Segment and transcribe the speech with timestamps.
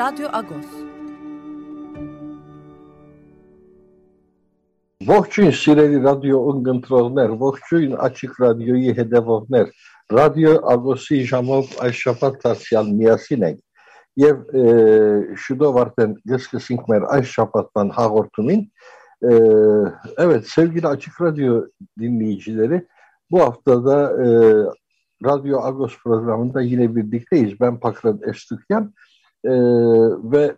[0.00, 0.66] Radyo Agos.
[5.02, 9.68] Vohçin Sireli Radyo Ungontrolner, Vohçin Açık Radyo'yu hedevovner,
[10.12, 13.60] Radyo Agosi Jamov Ayşafat Tarsyan Miyasinek,
[14.16, 18.72] Yev e, Şudovarten Gıskı Sinkmer Ayşafat'tan Hagortumin.
[19.22, 19.32] E,
[20.18, 21.64] evet sevgili Açık Radyo
[21.98, 22.86] dinleyicileri,
[23.30, 24.26] bu haftada e,
[25.24, 27.60] Radyo Agos programında yine birlikteyiz.
[27.60, 28.94] Ben Pakrat Estükyan.
[29.44, 29.52] E,
[30.32, 30.56] ve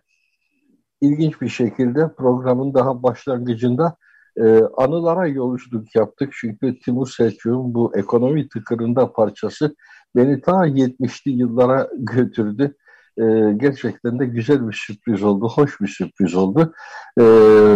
[1.01, 3.95] ilginç bir şekilde programın daha başlangıcında
[4.37, 6.33] e, anılara yolculuk yaptık.
[6.39, 9.75] Çünkü Timur Selçuk'un bu ekonomi tıkırında parçası
[10.15, 12.75] beni ta 70'li yıllara götürdü.
[13.17, 13.23] E,
[13.57, 16.73] gerçekten de güzel bir sürpriz oldu, hoş bir sürpriz oldu.
[17.19, 17.23] E,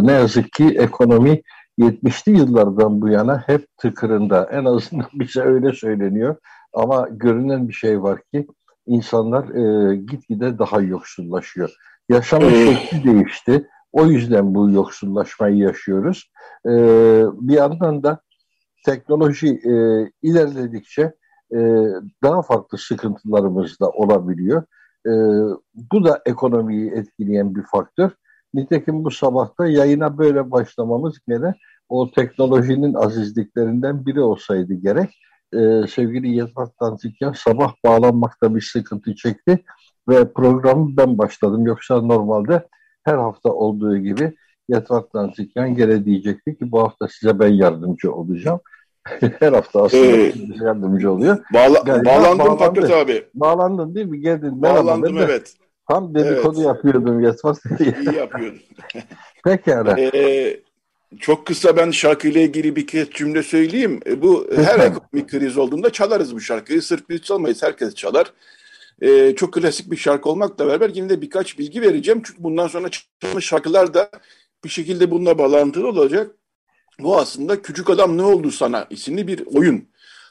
[0.01, 1.41] ne yazık ki ekonomi
[1.79, 4.49] 70'li yıllardan bu yana hep tıkırında.
[4.51, 6.35] En azından bize öyle söyleniyor.
[6.73, 8.47] Ama görünen bir şey var ki
[8.87, 11.75] insanlar e, gitgide daha yoksullaşıyor.
[12.09, 13.67] Yaşam şekli değişti.
[13.91, 16.31] O yüzden bu yoksullaşmayı yaşıyoruz.
[16.65, 16.71] E,
[17.33, 18.19] bir yandan da
[18.85, 19.73] teknoloji e,
[20.21, 21.13] ilerledikçe
[21.51, 21.57] e,
[22.23, 24.63] daha farklı sıkıntılarımız da olabiliyor.
[25.05, 25.11] E,
[25.91, 28.11] bu da ekonomiyi etkileyen bir faktör.
[28.53, 31.55] Nitekim bu sabahta yayına böyle başlamamız gene
[31.89, 35.09] o teknolojinin azizliklerinden biri olsaydı gerek
[35.53, 39.63] e, sevgili Yetvat Dantikyan sabah bağlanmakta bir sıkıntı çekti
[40.09, 41.65] ve programı ben başladım.
[41.65, 42.67] Yoksa normalde
[43.03, 44.35] her hafta olduğu gibi
[44.69, 48.59] Yetvat Dantikyan gene diyecekti ki bu hafta size ben yardımcı olacağım.
[49.39, 51.37] her hafta aslında ee, yardımcı oluyor.
[51.53, 53.25] Bağla Galiba bağlandım Fakret abi.
[53.33, 54.21] Bağlandın değil mi?
[54.21, 54.61] Geldin.
[54.61, 55.53] Bağlandım Merhaba, evet.
[55.89, 56.67] Tam dedikodu evet.
[56.67, 57.57] yapıyordum Yetvat.
[57.79, 58.59] İyi yapıyordun.
[59.43, 59.99] Pekala.
[59.99, 60.59] Ee,
[61.19, 63.99] çok kısa ben şarkıyla ilgili bir kez cümle söyleyeyim.
[64.05, 66.81] E, bu her ekonomik kriz olduğunda çalarız bu şarkıyı.
[66.81, 68.33] Sırf biz çalmayız, herkes çalar.
[69.01, 72.21] Ee, çok klasik bir şarkı olmakla beraber yine de birkaç bilgi vereceğim.
[72.25, 72.89] Çünkü bundan sonra
[73.21, 74.09] çalmış şarkılar da
[74.63, 76.31] bir şekilde bununla bağlantılı olacak.
[76.99, 79.87] Bu aslında Küçük Adam Ne Oldu Sana isimli bir oyun.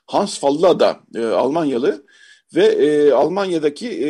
[0.06, 2.04] Hans Fallada, e, Almanyalı
[2.54, 4.08] ve e, Almanya'daki e,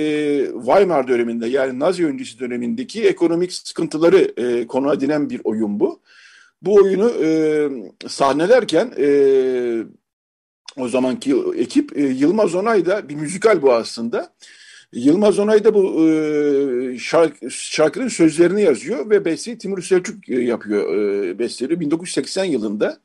[0.52, 6.00] Weimar döneminde yani Nazi öncesi dönemindeki ekonomik sıkıntıları e, konu edinen bir oyun bu
[6.62, 7.28] bu oyunu e,
[8.08, 9.08] sahnelerken e,
[10.76, 14.34] o zamanki ekip e, Yılmaz Onay da bir müzikal bu aslında.
[14.92, 20.96] Yılmaz Onay da bu e, şarkı, şarkının sözlerini yazıyor ve besteyi Timur Selçuk e, yapıyor
[20.96, 23.00] e, besteleri 1980 yılında.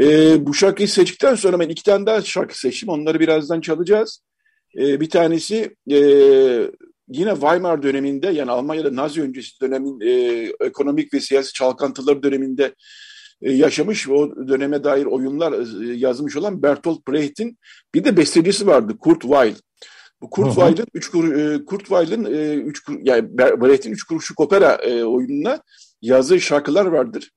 [0.00, 2.88] E, bu şarkıyı seçtikten sonra ben iki tane daha şarkı seçtim.
[2.88, 4.22] Onları birazdan çalacağız.
[4.78, 5.98] E, bir tanesi e,
[7.08, 10.10] yine Weimar döneminde yani Almanya'da Nazi öncesi dönemin e,
[10.60, 12.74] ekonomik ve siyasi çalkantıları döneminde
[13.42, 17.58] e, yaşamış ve o döneme dair oyunlar e, yazmış olan Bertolt Brecht'in
[17.94, 19.54] bir de bestecisi vardı Kurt Weill.
[20.22, 24.40] Bu Kurt Weill'in üç kur, e, Kurt Weill'in e, üç kur, yani Brecht'in üç kuruşluk
[24.40, 25.62] opera e, oyununa
[26.02, 27.30] yazdığı şarkılar vardır.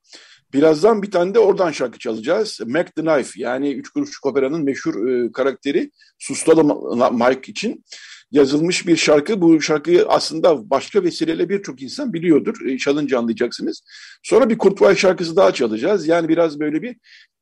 [0.54, 2.60] Birazdan bir tane de oradan şarkı çalacağız.
[2.66, 6.64] Mac the Knife yani Üç Kuruşluk Opera'nın meşhur e, karakteri Sustalı
[7.14, 7.84] Mike için
[8.36, 9.42] yazılmış bir şarkı.
[9.42, 12.66] Bu şarkıyı aslında başka vesileyle birçok insan biliyordur.
[12.66, 13.82] E, çalınca anlayacaksınız.
[14.24, 16.08] Sonra bir Kurt şarkısı daha çalacağız.
[16.08, 16.96] Yani biraz böyle bir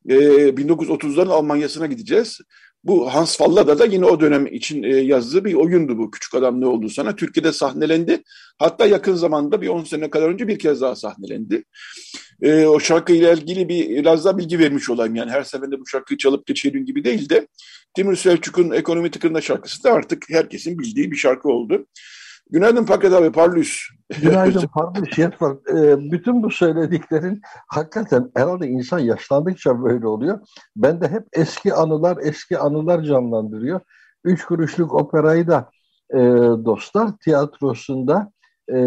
[0.09, 0.15] e,
[0.49, 2.39] 1930'ların Almanya'sına gideceğiz.
[2.83, 6.11] Bu Hans Fallada da yine o dönem için e, yazdığı bir oyundu bu.
[6.11, 7.15] Küçük Adam Ne Oldu Sana.
[7.15, 8.23] Türkiye'de sahnelendi.
[8.57, 11.63] Hatta yakın zamanda bir 10 sene kadar önce bir kez daha sahnelendi.
[12.41, 15.15] E, o şarkıyla ilgili bir biraz daha bilgi vermiş olayım.
[15.15, 17.47] Yani her seferinde bu şarkıyı çalıp geçelim gibi değil de
[17.95, 21.85] Timur Selçuk'un Ekonomi Tıkırında şarkısı da artık herkesin bildiği bir şarkı oldu.
[22.49, 23.79] Günaydın Fakat abi Parlus.
[24.21, 25.17] Günaydın Parlus.
[25.17, 25.51] Yetvar.
[25.53, 30.39] E, bütün bu söylediklerin hakikaten herhalde insan yaşlandıkça böyle oluyor.
[30.75, 33.81] Ben de hep eski anılar eski anılar canlandırıyor.
[34.23, 35.69] Üç kuruşluk operayı da
[36.13, 36.19] e,
[36.65, 38.31] Dostlar Tiyatrosu'nda
[38.73, 38.77] e,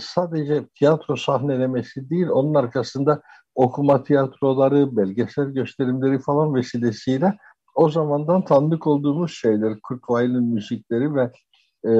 [0.00, 3.22] sadece tiyatro sahnelemesi değil onun arkasında
[3.54, 7.38] okuma tiyatroları, belgesel gösterimleri falan vesilesiyle
[7.74, 11.30] o zamandan tanıdık olduğumuz şeyler, Kurt Weill'in müzikleri ve
[11.84, 11.90] e,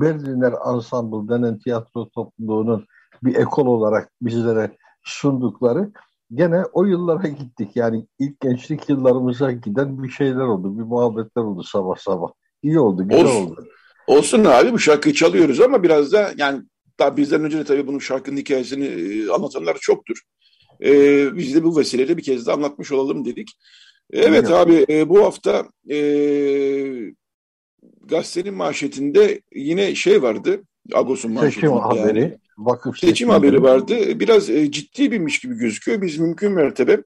[0.00, 2.86] Berliner Ensemble denen tiyatro topluluğunun
[3.22, 5.90] bir ekol olarak bizlere sundukları
[6.34, 7.70] gene o yıllara gittik.
[7.74, 12.28] Yani ilk gençlik yıllarımıza giden bir şeyler oldu, bir muhabbetler oldu sabah sabah.
[12.62, 13.46] İyi oldu, güzel olsun.
[13.46, 13.66] oldu.
[14.06, 16.62] Olsun abi bu şarkıyı çalıyoruz ama biraz da yani
[16.98, 20.22] daha bizden önce de tabii bunun şarkının hikayesini e, anlatanlar çoktur.
[20.84, 23.48] Ee, biz de bu vesileyle bir kez de anlatmış olalım dedik.
[24.12, 24.56] Evet Hı.
[24.56, 25.96] abi e, bu hafta e,
[28.10, 30.62] gazetenin manşetinde yine şey vardı.
[30.92, 31.66] Agos'un manşetinde.
[31.66, 32.00] Seçim yani.
[32.00, 32.38] haberi.
[32.58, 34.20] Vakıf seçim, seçim haberi vardı.
[34.20, 36.02] Biraz e, ciddi birmiş gibi gözüküyor.
[36.02, 37.02] Biz mümkün mertebe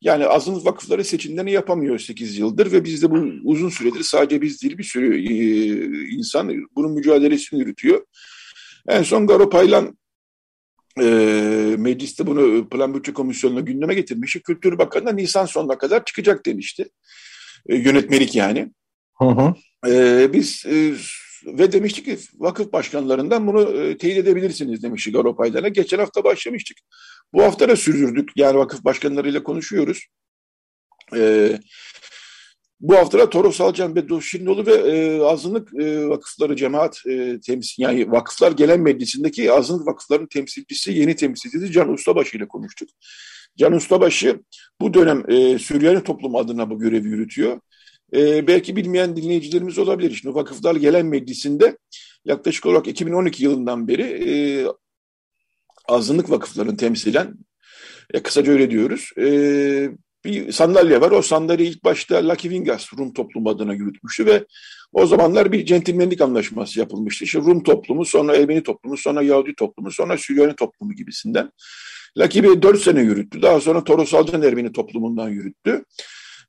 [0.00, 4.62] yani azınlık vakıfları seçimlerini yapamıyor 8 yıldır ve biz de bu uzun süredir sadece biz
[4.62, 5.34] değil bir sürü e,
[6.16, 8.06] insan bunun mücadelesini yürütüyor.
[8.88, 9.98] En son Garo Paylan
[11.00, 11.04] e,
[11.78, 14.42] mecliste bunu Plan Bütçe Komisyonu'na gündeme getirmişti.
[14.42, 16.88] Kültür Bakanı da Nisan sonuna kadar çıkacak demişti.
[17.68, 18.72] E, yönetmelik yani.
[19.18, 19.54] Hı hı.
[19.86, 20.94] E, biz e,
[21.46, 25.68] ve demiştik ki vakıf başkanlarından bunu e, teyit edebilirsiniz demişti Garo Paylan'a.
[25.68, 26.78] Geçen hafta başlamıştık.
[27.32, 28.30] Bu hafta da sürdürdük.
[28.36, 30.06] Yani vakıf başkanlarıyla konuşuyoruz.
[31.16, 31.52] E,
[32.80, 37.82] bu hafta da Toros Alcan ve Doşinlioğlu ve e, azınlık e, vakıfları cemaat e, temsil
[37.82, 42.88] yani vakıflar gelen meclisindeki azınlık vakıfların temsilcisi yeni temsilcisi Can Ustabaşı ile konuştuk.
[43.56, 44.40] Can Ustabaşı
[44.80, 47.60] bu dönem e, Süryani toplumu adına bu görevi yürütüyor.
[48.14, 50.14] E, belki bilmeyen dinleyicilerimiz olabilir.
[50.22, 51.78] Şimdi Vakıflar Gelen Meclisi'nde
[52.24, 54.32] yaklaşık olarak 2012 yılından beri e,
[55.88, 57.34] azınlık vakıfların temsilen,
[58.14, 59.24] e, kısaca öyle diyoruz, e,
[60.24, 61.10] bir sandalye var.
[61.10, 64.44] O sandalye ilk başta Lucky Vingas Rum toplumu adına yürütmüştü ve
[64.92, 67.24] o zamanlar bir centilmenlik anlaşması yapılmıştı.
[67.24, 71.52] İşte Rum toplumu, sonra Ermeni toplumu, sonra Yahudi toplumu, sonra Süryani toplumu gibisinden.
[72.18, 73.42] Lucky Bey 4 sene yürüttü.
[73.42, 75.84] Daha sonra Toros Alcan Ermeni toplumundan yürüttü.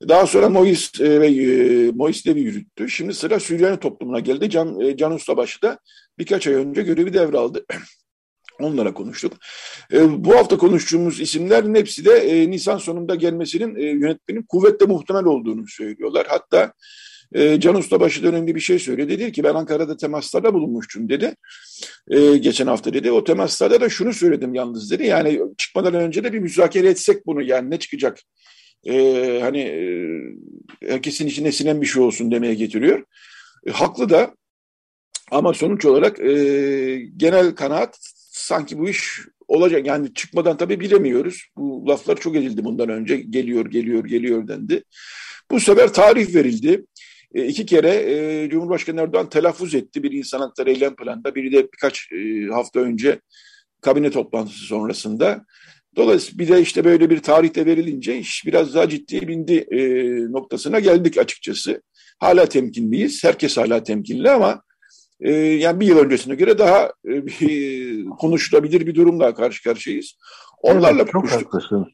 [0.08, 2.90] Daha sonra Mois e, ve e, Mois Levi yürüttü.
[2.90, 4.50] Şimdi sıra Süryani toplumuna geldi.
[4.50, 5.80] Can, e, Can Ustabaşı da
[6.18, 7.66] birkaç ay önce görevi devraldı.
[8.60, 9.34] Onlara konuştuk.
[9.94, 15.26] E, bu hafta konuştuğumuz isimlerin hepsi de e, Nisan sonunda gelmesinin e, yönetmenin kuvvetle muhtemel
[15.26, 16.28] olduğunu söylüyorlar.
[16.30, 16.74] Hatta
[17.34, 19.20] e, Can Ustabaşı döneminde bir şey söyledi.
[19.20, 21.36] Dedi ki ben Ankara'da temaslarda bulunmuştum dedi.
[22.10, 23.12] E, geçen hafta dedi.
[23.12, 25.06] O temaslarda da şunu söyledim yalnız dedi.
[25.06, 28.20] Yani çıkmadan önce de bir müzakere etsek bunu yani ne çıkacak?
[28.86, 29.84] E, hani e,
[30.88, 33.04] herkesin içine sinen bir şey olsun demeye getiriyor.
[33.68, 34.36] E, haklı da
[35.32, 36.32] ama sonuç olarak e,
[37.18, 37.98] genel kanaat
[38.32, 39.86] sanki bu iş olacak.
[39.86, 41.48] Yani çıkmadan tabii bilemiyoruz.
[41.58, 43.18] Bu laflar çok edildi bundan önce.
[43.18, 44.84] Geliyor, geliyor, geliyor dendi.
[45.52, 46.86] Bu sefer tarih verildi.
[47.36, 50.04] E, iki kere e, Cumhurbaşkanı Erdoğan telaffuz etti.
[50.04, 53.20] Bir insan hakları eylem planında, biri de birkaç e, hafta önce
[53.82, 55.46] kabine toplantısı sonrasında.
[55.96, 59.82] Dolayısıyla bir de işte böyle bir tarihte verilince iş biraz daha ciddi bindi e,
[60.32, 61.82] noktasına geldik açıkçası.
[62.20, 63.24] Hala temkinliyiz.
[63.24, 64.62] Herkes hala temkinli ama
[65.20, 70.18] e, yani bir yıl öncesine göre daha e, bir, konuşulabilir bir durumla karşı karşıyayız.
[70.62, 71.54] Onlarla evet, çok konuştuk.
[71.54, 71.88] haklısın.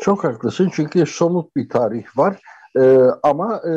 [0.00, 2.40] Çok haklısın çünkü somut bir tarih var.
[2.80, 3.72] Ee, ama e,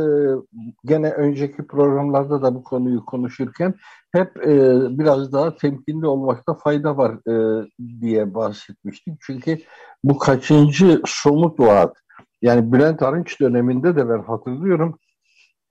[0.86, 3.74] gene önceki programlarda da bu konuyu konuşurken
[4.12, 7.66] hep e, biraz daha temkinli olmakta fayda var e,
[8.02, 9.14] diye bahsetmiştik.
[9.22, 9.58] Çünkü
[10.04, 11.98] bu kaçıncı somut vaat?
[12.42, 15.00] Yani Bülent Arınç döneminde de ben hatırlıyorum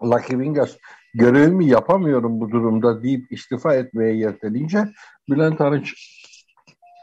[0.02, 0.76] Lucky Vingas
[1.14, 4.88] görevimi yapamıyorum bu durumda deyip istifa etmeye yeltenince
[5.30, 5.94] Bülent Arınç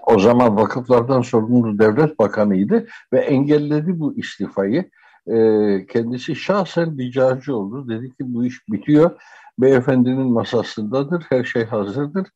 [0.08, 4.90] o zaman vakıflardan sorumlu devlet bakanıydı ve engelledi bu istifayı.
[5.28, 7.90] Ee, kendisi şahsen ricacı oldu.
[7.90, 9.22] Dedi ki bu iş bitiyor.
[9.60, 11.24] Beyefendinin masasındadır.
[11.30, 12.28] Her şey hazırdır.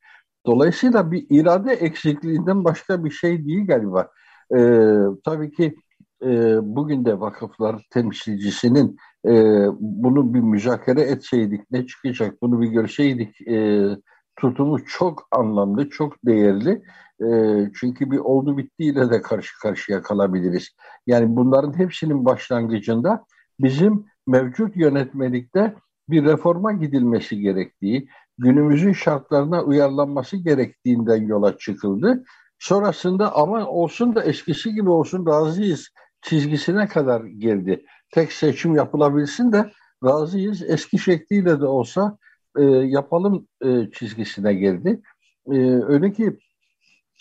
[0.46, 4.10] Dolayısıyla bir irade eksikliğinden başka bir şey değil galiba.
[4.56, 5.76] Ee, tabii ki
[6.22, 9.30] e, bugün de vakıflar temsilcisinin e,
[9.80, 13.86] bunu bir müzakere etseydik ne çıkacak bunu bir görseydik e,
[14.36, 16.82] tutumu çok anlamlı, çok değerli.
[17.22, 17.26] E,
[17.74, 20.68] çünkü bir oldu bittiyle de karşı karşıya kalabiliriz.
[21.06, 23.24] Yani bunların hepsinin başlangıcında
[23.60, 25.74] bizim mevcut yönetmelikte
[26.08, 28.08] bir reforma gidilmesi gerektiği,
[28.38, 32.24] günümüzün şartlarına uyarlanması gerektiğinden yola çıkıldı.
[32.58, 35.88] Sonrasında ama olsun da eskisi gibi olsun razıyız
[36.22, 37.84] çizgisine kadar geldi.
[38.10, 39.70] Tek seçim yapılabilsin de
[40.04, 40.62] razıyız.
[40.62, 42.18] Eski şekliyle de olsa
[42.58, 45.00] e, yapalım e, çizgisine geldi.
[45.46, 46.38] E, öyle ki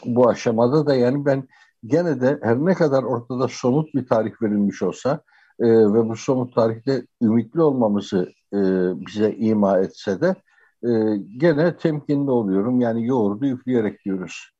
[0.05, 1.47] bu aşamada da yani ben
[1.85, 5.21] gene de her ne kadar ortada somut bir tarih verilmiş olsa
[5.59, 8.59] e, ve bu somut tarihte ümitli olmamızı e,
[9.07, 10.35] bize ima etse de
[10.83, 10.89] e,
[11.37, 12.81] gene temkinli oluyorum.
[12.81, 14.51] Yani yoğurdu üfleyerek diyoruz.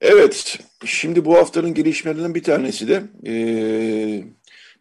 [0.00, 3.34] Evet, şimdi bu haftanın gelişmelerinden bir tanesi de e,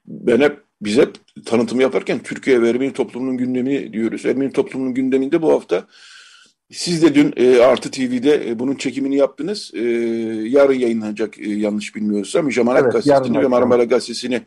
[0.08, 4.26] ben hep biz hep tanıtım yaparken Türkiye ve Ermeni toplumunun gündemi diyoruz.
[4.26, 5.88] Ermeni toplumunun gündeminde bu hafta
[6.72, 9.72] siz de dün e, Artı TV'de e, bunun çekimini yaptınız.
[9.74, 9.82] E,
[10.50, 12.52] yarın yayınlanacak e, yanlış bilmiyorsam.
[12.52, 14.42] Jamanak evet, Gazetesi'ni ve Marmara Gazetesi'ni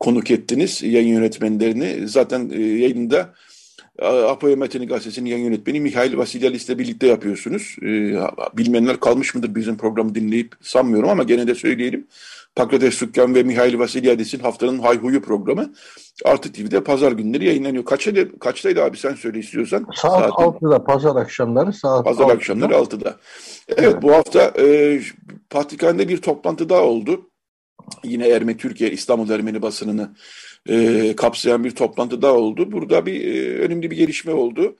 [0.00, 2.08] konuk ettiniz yayın yönetmenlerini.
[2.08, 3.34] Zaten e, yayında
[4.02, 7.76] Apoya Metini Gazetesi'nin yayın yönetmeni Mihail Vasilyalis ile birlikte yapıyorsunuz.
[7.82, 7.86] E,
[8.56, 12.06] bilmeyenler kalmış mıdır bizim programı dinleyip sanmıyorum ama gene de söyleyelim.
[12.56, 15.72] Pakrates Sükkan ve Mihail Vasilyadis'in haftanın hayhuyu programı
[16.24, 17.84] Artı TV'de pazar günleri yayınlanıyor.
[17.84, 19.86] Kaçtaydı, kaçtaydı abi sen söyle istiyorsan.
[19.94, 20.30] Saat Saatin.
[20.30, 22.32] 6'da pazar akşamları saat Pazar 6'da.
[22.32, 23.16] akşamları 6'da.
[23.68, 24.02] Evet, evet.
[24.02, 25.00] bu hafta e,
[25.50, 27.30] Patrikhane'de bir toplantı daha oldu.
[28.04, 30.14] Yine Ermeni Türkiye İstanbul Ermeni basınını
[30.68, 32.72] e, kapsayan bir toplantı daha oldu.
[32.72, 34.76] Burada bir e, önemli bir gelişme oldu.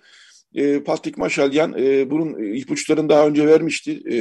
[0.54, 4.02] E, Patrik Maşalyan e, bunun ipuçlarını daha önce vermişti.
[4.12, 4.16] E,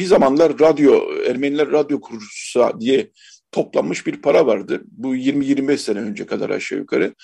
[0.00, 3.10] bir zamanlar radyo, Ermeniler radyo kursa diye
[3.52, 4.82] toplanmış bir para vardı.
[4.90, 7.14] Bu 20-25 sene önce kadar aşağı yukarı.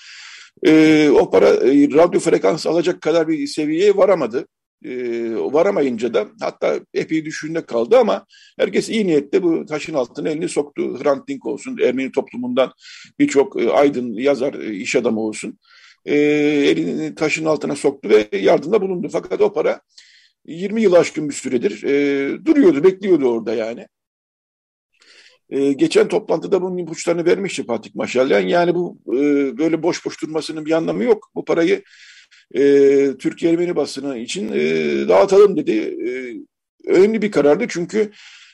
[0.65, 4.47] E, o para e, radyo frekans alacak kadar bir seviyeye varamadı.
[4.85, 4.91] E,
[5.35, 8.25] varamayınca da hatta epey düşünde kaldı ama
[8.59, 11.03] herkes iyi niyetle bu taşın altına elini soktu.
[11.03, 12.73] Hrant Dink olsun, Ermeni toplumundan
[13.19, 15.59] birçok e, aydın, yazar, e, iş adamı olsun.
[16.05, 19.09] E, elini taşın altına soktu ve yardımda bulundu.
[19.11, 19.81] Fakat o para
[20.47, 23.87] 20 yıl aşkın bir süredir e, duruyordu, bekliyordu orada yani.
[25.49, 28.39] E, geçen toplantıda bunun ipuçlarını vermişti Fatih Maşalyan.
[28.39, 29.17] Yani bu e,
[29.57, 31.31] böyle boş boş durmasının bir anlamı yok.
[31.35, 31.83] Bu parayı
[32.55, 32.61] e,
[33.19, 34.61] Türkiye Ermeni basını için e,
[35.09, 35.71] dağıtalım dedi.
[36.07, 36.09] E,
[36.91, 38.11] önemli bir karardı çünkü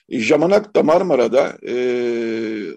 [0.09, 1.75] Jamanak da Marmara'da e,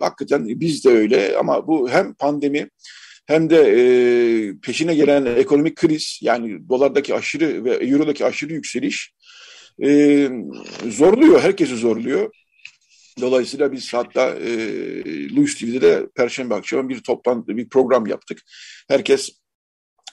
[0.00, 2.70] hakikaten biz de öyle ama bu hem pandemi
[3.26, 3.80] hem de e,
[4.62, 9.14] peşine gelen ekonomik kriz yani dolardaki aşırı ve eurodaki aşırı yükseliş
[9.82, 10.28] e,
[10.88, 12.30] zorluyor, herkesi zorluyor.
[13.20, 14.50] Dolayısıyla biz hatta e,
[15.36, 18.42] Louis TV'de de Perşembe akşamı bir toplantı, bir program yaptık.
[18.88, 19.30] Herkes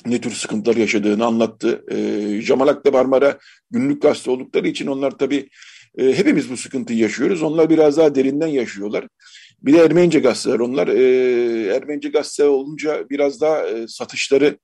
[0.05, 1.86] ne tür sıkıntılar yaşadığını anlattı.
[1.91, 3.39] E, Jamalak'ta Marmara
[3.72, 5.50] günlük gazete oldukları için onlar tabii
[5.98, 7.43] e, hepimiz bu sıkıntıyı yaşıyoruz.
[7.43, 9.08] Onlar biraz daha derinden yaşıyorlar.
[9.63, 10.88] Bir de Ermenice gazeteler onlar.
[10.88, 14.58] E, Ermenice gazete olunca biraz daha e, satışları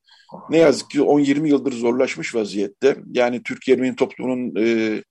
[0.49, 2.97] ne yazık ki 10-20 yıldır zorlaşmış vaziyette.
[3.11, 5.03] Yani Türkiye Ermeni toplumunun e,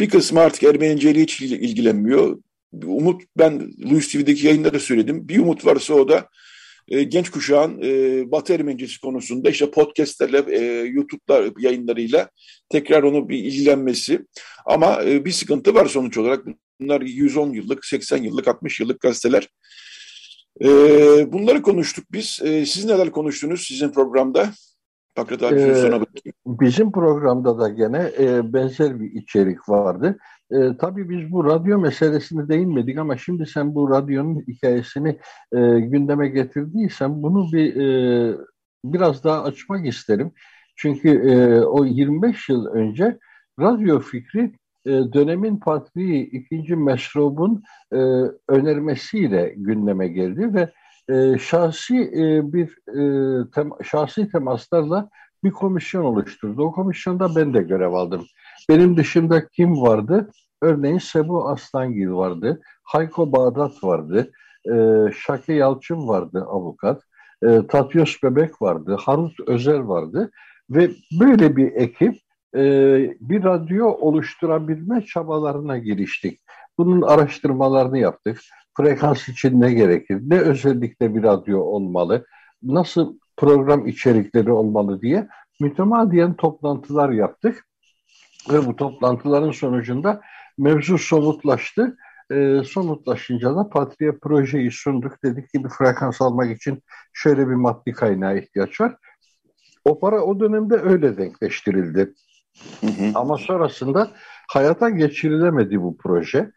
[0.00, 2.38] bir kısmı artık Ermeniceyle hiç ilgilenmiyor
[2.86, 5.28] umut ben Louis TV'deki yayında da söyledim.
[5.28, 6.28] Bir umut varsa o da
[6.88, 12.28] e, genç kuşağın e, Batı Ermenicisi konusunda işte podcastlerle, e, YouTube'lar yayınlarıyla
[12.68, 14.26] tekrar onu bir ilgilenmesi.
[14.66, 16.44] Ama e, bir sıkıntı var sonuç olarak.
[16.80, 19.48] Bunlar 110 yıllık, 80 yıllık, 60 yıllık gazeteler.
[20.60, 20.68] E,
[21.32, 22.40] bunları konuştuk biz.
[22.44, 24.52] E, siz neler konuştunuz sizin programda?
[25.14, 26.34] Fakret abi ee, sana bakayım.
[26.46, 30.18] Bizim programda da gene e, benzer bir içerik vardı.
[30.52, 35.18] E, tabii biz bu radyo meselesine değinmedik ama şimdi sen bu radyonun hikayesini
[35.52, 38.36] e, gündeme getirdiysen bunu bir e,
[38.84, 40.32] biraz daha açmak isterim.
[40.76, 43.18] Çünkü e, o 25 yıl önce
[43.60, 44.52] radyo fikri
[44.86, 46.76] e, dönemin patriği 2.
[46.76, 47.96] Meşrub'un e,
[48.48, 50.72] önermesiyle gündeme geldi ve
[51.14, 55.08] e, şahsi e, bir e, tem, şahsi temaslarla
[55.44, 56.62] bir komisyon oluşturdu.
[56.62, 58.24] O komisyonda ben de görev aldım.
[58.68, 60.30] Benim dışımda kim vardı?
[60.62, 64.32] Örneğin Sebu Aslangil vardı, Hayko Bağdat vardı,
[64.72, 64.74] e,
[65.14, 67.02] Şaki Yalçın vardı avukat,
[67.42, 70.30] e, Tatyos Bebek vardı, Harut Özer vardı
[70.70, 70.90] ve
[71.20, 72.16] böyle bir ekip
[72.54, 72.60] e,
[73.20, 76.40] bir radyo oluşturabilme çabalarına giriştik.
[76.78, 78.40] Bunun araştırmalarını yaptık.
[78.76, 82.26] Frekans için ne gerekir, ne özellikle bir radyo olmalı,
[82.62, 85.28] nasıl program içerikleri olmalı diye
[85.60, 87.66] mütemadiyen toplantılar yaptık.
[88.52, 90.20] Ve bu toplantıların sonucunda
[90.62, 91.96] mevzu somutlaştı.
[92.30, 95.22] E, somutlaşınca da Patriye projeyi sunduk.
[95.24, 98.96] Dedik ki bir frekans almak için şöyle bir maddi kaynağa ihtiyaç var.
[99.84, 102.14] O para o dönemde öyle denkleştirildi.
[102.80, 103.12] Hı hı.
[103.14, 104.10] Ama sonrasında
[104.48, 106.50] hayata geçirilemedi bu proje.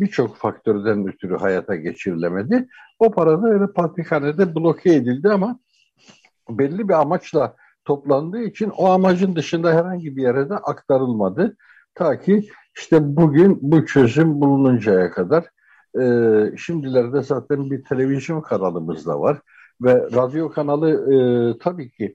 [0.00, 2.68] Birçok faktörden ötürü hayata geçirilemedi.
[2.98, 5.58] O para da öyle patrikhanede bloke edildi ama
[6.48, 11.56] belli bir amaçla toplandığı için o amacın dışında herhangi bir yere de aktarılmadı.
[11.94, 15.44] Ta ki işte bugün bu çözüm bulununcaya kadar
[16.00, 19.40] e, şimdilerde zaten bir televizyon kanalımız da var
[19.80, 21.16] ve radyo kanalı e,
[21.58, 22.14] tabii ki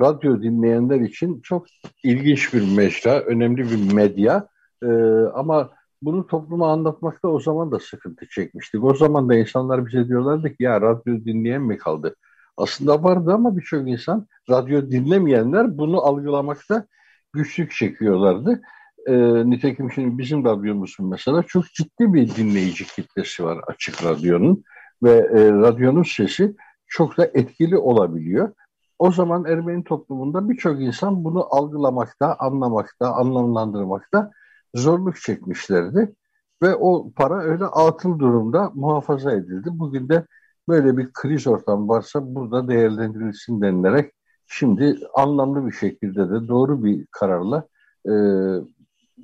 [0.00, 1.66] radyo dinleyenler için çok
[2.04, 4.48] ilginç bir mecra, önemli bir medya
[4.82, 4.86] e,
[5.34, 5.70] ama
[6.02, 8.84] bunu topluma anlatmakta o zaman da sıkıntı çekmiştik.
[8.84, 12.16] O zaman da insanlar bize diyorlardı ki ya radyo dinleyen mi kaldı?
[12.56, 16.86] Aslında vardı ama birçok insan radyo dinlemeyenler bunu algılamakta
[17.32, 18.62] güçlük çekiyorlardı.
[19.06, 19.14] E,
[19.50, 24.64] nitekim şimdi bizim radyomuzun mesela çok ciddi bir dinleyici kitlesi var açık radyonun
[25.02, 26.54] ve e, radyonun sesi
[26.86, 28.52] çok da etkili olabiliyor.
[28.98, 34.30] O zaman Ermeni toplumunda birçok insan bunu algılamakta, anlamakta, anlamlandırmakta
[34.74, 36.14] zorluk çekmişlerdi.
[36.62, 39.68] Ve o para öyle atıl durumda muhafaza edildi.
[39.72, 40.26] Bugün de
[40.68, 44.12] böyle bir kriz ortamı varsa burada değerlendirilsin denilerek
[44.46, 47.68] şimdi anlamlı bir şekilde de doğru bir kararla
[48.06, 48.12] e,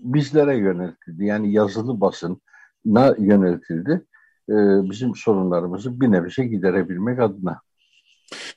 [0.03, 1.25] bizlere yöneltildi.
[1.25, 4.03] Yani yazılı basına yöneltildi.
[4.49, 4.55] E,
[4.91, 7.61] bizim sorunlarımızı bir nebze giderebilmek adına.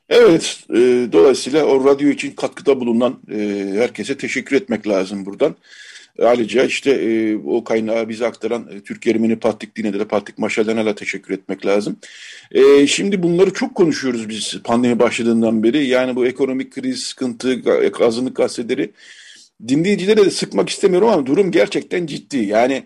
[0.09, 5.55] Evet, e, dolayısıyla o radyo için katkıda bulunan e, herkese teşekkür etmek lazım buradan.
[6.19, 10.95] Ayrıca işte e, o kaynağı bize aktaran e, Türk Ermeni Patrik Dine'de de Patrik Maşadan'a
[10.95, 11.97] teşekkür etmek lazım.
[12.51, 15.87] E, şimdi bunları çok konuşuyoruz biz pandemi başladığından beri.
[15.87, 17.61] Yani bu ekonomik kriz, sıkıntı,
[17.99, 18.91] azınlık gazeteleri
[19.67, 22.37] dinleyicilere de sıkmak istemiyorum ama durum gerçekten ciddi.
[22.37, 22.83] Yani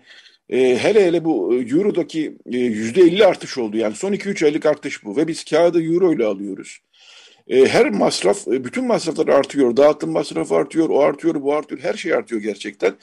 [0.50, 3.76] e, hele hele bu e, Euro'daki e, yüzde 50 artış oldu.
[3.76, 6.78] Yani son 2-3 aylık artış bu ve biz kağıdı Euro ile alıyoruz.
[7.48, 9.76] E, her masraf, e, bütün masraflar artıyor.
[9.76, 11.80] Dağıtım masrafı artıyor, o artıyor, bu artıyor.
[11.80, 12.94] Her şey artıyor gerçekten.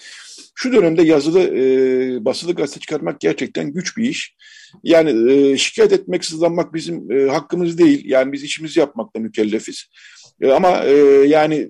[0.55, 4.35] Şu dönemde yazılı, e, basılı gazete çıkarmak gerçekten güç bir iş.
[4.83, 8.01] Yani e, şikayet etmek, sızlanmak bizim e, hakkımız değil.
[8.05, 9.85] Yani biz işimizi yapmakla mükellefiz.
[10.41, 10.93] E, ama e,
[11.27, 11.69] yani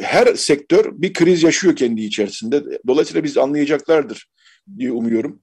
[0.00, 2.62] her sektör bir kriz yaşıyor kendi içerisinde.
[2.86, 4.26] Dolayısıyla biz anlayacaklardır
[4.78, 5.42] diye umuyorum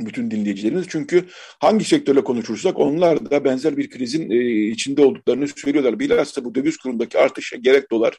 [0.00, 0.86] bütün dinleyicilerimiz.
[0.88, 1.24] Çünkü
[1.60, 5.98] hangi sektörle konuşursak onlar da benzer bir krizin e, içinde olduklarını söylüyorlar.
[5.98, 8.18] Bilhassa bu döviz kurundaki artışa gerek dolar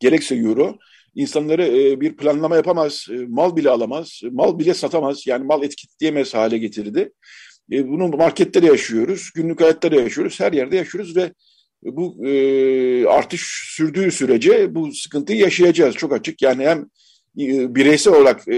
[0.00, 0.78] gerekse euro
[1.14, 5.26] insanları e, bir planlama yapamaz, e, mal bile alamaz, mal bile satamaz.
[5.26, 7.12] Yani mal etiketleyemez hale getirdi.
[7.68, 11.32] Bunu markette de yaşıyoruz, günlük hayatta da yaşıyoruz, her yerde yaşıyoruz ve
[11.84, 13.42] bu e, artış
[13.76, 16.42] sürdüğü sürece bu sıkıntıyı yaşayacağız çok açık.
[16.42, 16.86] Yani hem
[17.38, 18.56] e, bireysel olarak e,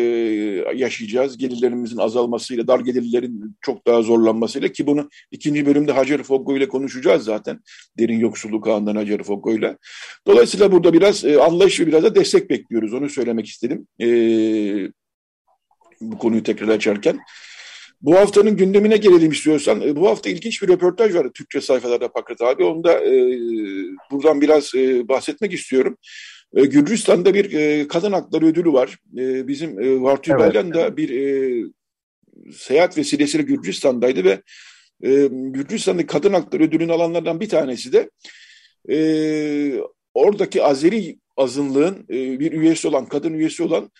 [0.75, 1.39] yaşayacağız.
[1.39, 7.25] Gelirlerimizin azalmasıyla, dar gelirlerin çok daha zorlanmasıyla ki bunu ikinci bölümde Hacer Foggo ile konuşacağız
[7.25, 7.61] zaten.
[7.99, 9.77] Derin yoksulluk ağından Hacer Foggo ile.
[10.27, 12.95] Dolayısıyla burada biraz e, anlayış ve biraz da destek bekliyoruz.
[12.95, 13.87] Onu söylemek istedim.
[14.01, 14.07] E,
[16.01, 17.19] bu konuyu tekrar açarken.
[18.01, 19.81] Bu haftanın gündemine gelelim istiyorsan.
[19.81, 22.65] E, bu hafta ilginç bir röportaj var Türkçe sayfalarda Pakrat abi.
[22.65, 23.39] Onu da e,
[24.11, 25.99] buradan biraz e, bahsetmek istiyorum.
[26.55, 28.99] E, Gürcistan'da bir e, kadın hakları ödülü var.
[29.19, 30.41] E, bizim e, Vartü evet.
[30.41, 31.63] Baylan da bir e,
[32.53, 34.43] seyahat vesilesiyle Gürcistan'daydı ve
[35.05, 38.11] e, Gürcistan'daki kadın hakları ödülünü alanlardan bir tanesi de
[38.91, 38.99] e,
[40.15, 43.91] oradaki Azeri azınlığın e, bir üyesi olan, kadın üyesi olan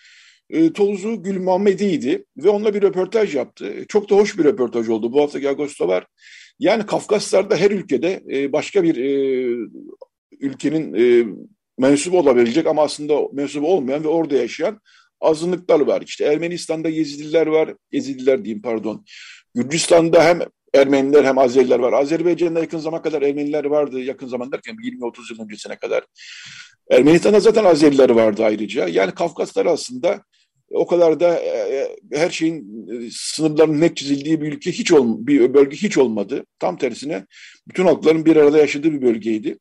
[0.49, 3.85] e, Tolzu Gül Muhammedi'ydi ve onunla bir röportaj yaptı.
[3.87, 5.13] Çok da hoş bir röportaj oldu.
[5.13, 6.07] Bu haftaki Ağustos'ta var.
[6.59, 9.09] Yani Kafkaslar'da her ülkede e, başka bir e,
[10.39, 11.27] ülkenin e,
[11.77, 14.79] mensubu olabilecek ama aslında mensubu olmayan ve orada yaşayan
[15.21, 16.01] azınlıklar var.
[16.01, 19.05] İşte Ermenistan'da Yezidiler var, Yezidiler diyeyim pardon.
[19.55, 20.39] Gürcistan'da hem
[20.73, 21.93] Ermeniler hem Azeriler var.
[21.93, 23.99] Azerbaycan'da yakın zaman kadar Ermeniler vardı.
[23.99, 26.03] Yakın zaman derken 20-30 yıl öncesine kadar.
[26.91, 28.87] Ermenistan'da zaten Azeriler vardı ayrıca.
[28.87, 30.23] Yani Kafkaslar aslında
[30.71, 35.17] o kadar da e, e, her şeyin e, sınırlarının net çizildiği bir ülke hiç ol,
[35.19, 36.45] bir bölge hiç olmadı.
[36.59, 37.25] Tam tersine
[37.67, 39.57] bütün halkların bir arada yaşadığı bir bölgeydi.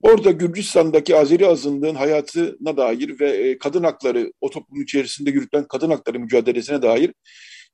[0.00, 6.20] Orada Gürcistan'daki Azeri azınlığın hayatına dair ve kadın hakları, o toplum içerisinde yürütülen kadın hakları
[6.20, 7.12] mücadelesine dair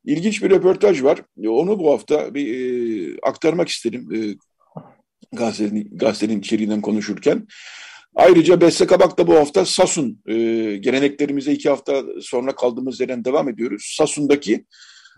[0.05, 1.23] ilginç bir röportaj var.
[1.47, 4.19] Onu bu hafta bir e, aktarmak istedim e,
[5.33, 7.47] gazetenin, gazetenin içeriğinden konuşurken.
[8.15, 10.35] Ayrıca Beste Kabak da bu hafta Sasun e,
[10.77, 13.95] geleneklerimize iki hafta sonra kaldığımız yerden devam ediyoruz.
[13.97, 14.65] Sasun'daki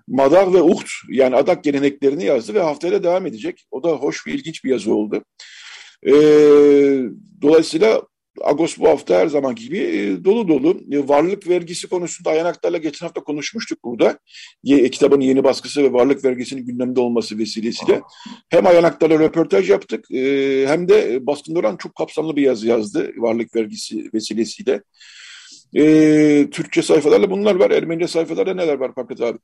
[0.09, 3.67] Madag ve Uht yani adak geleneklerini yazdı ve haftaya devam edecek.
[3.71, 5.25] O da hoş ve ilginç bir yazı oldu.
[6.07, 6.13] E,
[7.43, 8.03] dolayısıyla
[8.43, 10.81] Agos bu hafta her zamanki gibi e, dolu dolu.
[10.93, 14.19] E, varlık vergisi konusunda Ayanaklar'la geçen hafta konuşmuştuk burada.
[14.63, 18.03] Ye, kitabın yeni baskısı ve varlık vergisinin gündemde olması vesilesiyle.
[18.49, 23.57] Hem Ayanaklar'la röportaj yaptık e, hem de Baskın Duran çok kapsamlı bir yazı yazdı varlık
[23.57, 24.83] vergisi vesilesiyle.
[25.77, 27.71] E, Türkçe sayfalarla bunlar var.
[27.71, 29.39] Ermenice sayfalarda neler var Paket abi?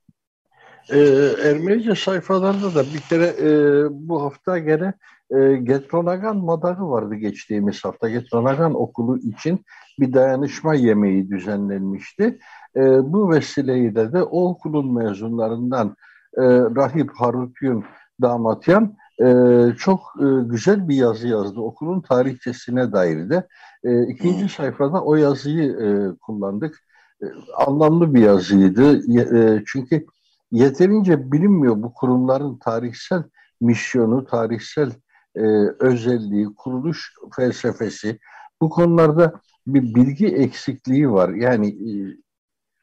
[0.89, 0.99] E,
[1.43, 3.49] Ermenice sayfalarda da bir kere e,
[3.89, 4.93] bu hafta gene
[5.31, 8.09] e, Getronagan Madağı vardı geçtiğimiz hafta.
[8.09, 9.65] Getronagan okulu için
[9.99, 12.39] bir dayanışma yemeği düzenlenmişti.
[12.75, 12.81] E,
[13.13, 15.95] bu vesileyle de o okulun mezunlarından
[16.37, 16.43] e,
[16.75, 17.83] Rahip Harutyun
[18.21, 21.59] Damatyan e, çok e, güzel bir yazı yazdı.
[21.59, 23.47] Okulun tarihçesine dair de.
[23.83, 26.79] E, ikinci sayfada o yazıyı e, kullandık.
[27.23, 27.25] E,
[27.67, 28.97] anlamlı bir yazıydı.
[29.37, 30.05] E, çünkü
[30.51, 33.23] yeterince bilinmiyor bu kurumların tarihsel
[33.61, 34.91] misyonu, tarihsel
[35.35, 35.41] e,
[35.79, 38.19] özelliği, kuruluş felsefesi
[38.61, 39.33] bu konularda
[39.67, 41.29] bir bilgi eksikliği var.
[41.29, 41.91] Yani e,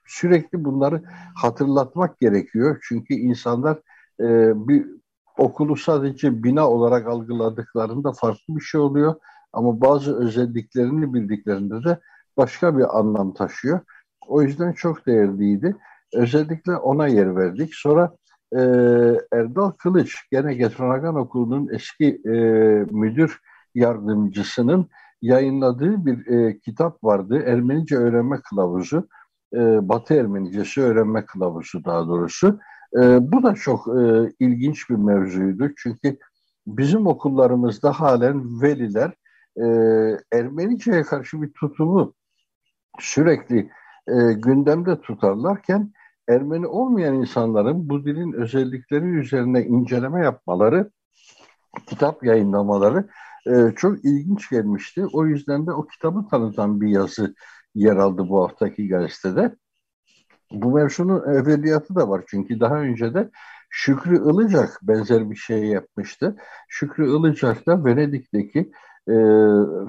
[0.06, 1.02] sürekli bunları
[1.34, 2.78] hatırlatmak gerekiyor.
[2.88, 3.78] Çünkü insanlar
[4.20, 4.86] e, bir
[5.38, 9.14] okulu sadece bina olarak algıladıklarında farklı bir şey oluyor.
[9.52, 12.00] Ama bazı özelliklerini bildiklerinde de
[12.36, 13.80] başka bir anlam taşıyor.
[14.26, 15.76] O yüzden çok değerliydi.
[16.14, 17.74] Özellikle ona yer verdik.
[17.74, 18.16] Sonra
[18.52, 18.60] e,
[19.32, 22.30] Erdal Kılıç, gene Getronagan Okulu'nun eski e,
[22.90, 23.40] müdür
[23.74, 24.88] yardımcısının
[25.22, 27.42] yayınladığı bir e, kitap vardı.
[27.46, 29.08] Ermenice Öğrenme Kılavuzu.
[29.54, 32.58] E, Batı Ermenicesi Öğrenme Kılavuzu daha doğrusu.
[32.96, 35.70] E, bu da çok e, ilginç bir mevzuydu.
[35.76, 36.18] Çünkü
[36.66, 39.12] bizim okullarımızda halen veliler
[39.56, 39.66] e,
[40.32, 42.14] Ermenice'ye karşı bir tutumu
[42.98, 43.70] sürekli
[44.08, 45.92] e, gündemde tutarlarken
[46.28, 50.90] Ermeni olmayan insanların bu dilin özellikleri üzerine inceleme yapmaları,
[51.86, 53.08] kitap yayınlamaları
[53.46, 55.06] e, çok ilginç gelmişti.
[55.12, 57.34] O yüzden de o kitabı tanıtan bir yazı
[57.74, 59.56] yer aldı bu haftaki gazetede.
[60.52, 63.30] Bu mevzunun evveliyatı da var çünkü daha önce de
[63.70, 66.36] Şükrü Ilıcak benzer bir şey yapmıştı.
[66.68, 68.58] Şükrü Ilıcak da Venedik'teki
[69.08, 69.14] e,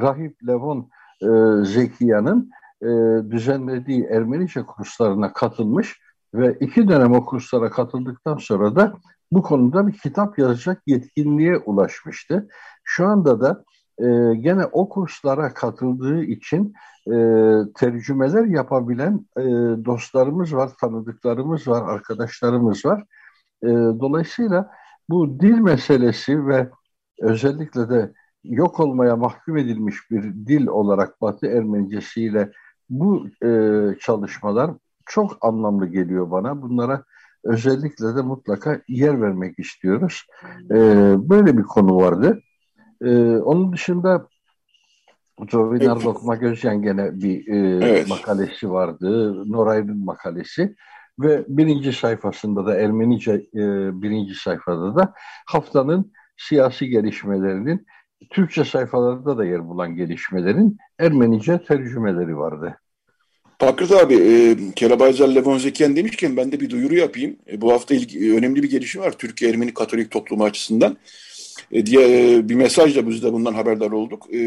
[0.02, 0.90] Rahip Levon
[1.22, 1.28] e,
[1.66, 2.88] Zekiya'nın e,
[3.32, 6.00] düzenlediği Ermenice kurslarına katılmış
[6.34, 8.94] ve iki dönem o kurslara katıldıktan sonra da
[9.32, 12.48] bu konuda bir kitap yazacak yetkinliğe ulaşmıştı.
[12.84, 13.64] Şu anda da
[14.00, 16.74] e, gene o kurslara katıldığı için
[17.08, 17.14] e,
[17.76, 19.44] tercümeler yapabilen e,
[19.86, 23.04] dostlarımız var, tanıdıklarımız var, arkadaşlarımız var.
[23.64, 23.68] E,
[24.00, 24.72] dolayısıyla
[25.10, 26.70] bu dil meselesi ve
[27.20, 28.14] özellikle de
[28.44, 32.52] yok olmaya mahkum edilmiş bir dil olarak Batı Ermenicesiyle
[32.90, 33.50] bu e,
[34.00, 34.72] çalışmalar
[35.10, 36.62] çok anlamlı geliyor bana.
[36.62, 37.04] Bunlara
[37.44, 40.24] özellikle de mutlaka yer vermek istiyoruz.
[40.72, 40.76] E,
[41.30, 42.42] böyle bir konu vardı.
[43.02, 44.28] E, onun dışında
[45.48, 46.02] Jovinar.
[46.02, 48.10] Lokma Gözyen gene bir e, evet.
[48.10, 49.44] makalesi vardı.
[49.52, 50.76] Noray'ın makalesi.
[51.20, 53.62] Ve birinci sayfasında da Ermenice e,
[54.02, 55.14] birinci sayfada da
[55.46, 57.86] haftanın siyasi gelişmelerinin
[58.30, 62.78] Türkçe sayfalarında da yer bulan gelişmelerin Ermenice tercümeleri vardı.
[63.60, 67.36] Fakret abi, e, Kerabayzal Levon Zekiyen demişken ben de bir duyuru yapayım.
[67.52, 70.98] E, bu hafta ilgi, önemli bir gelişme var Türkiye Ermeni Katolik toplumu açısından.
[71.72, 74.34] E, diye e, bir mesajla biz de bundan haberdar olduk.
[74.34, 74.40] E,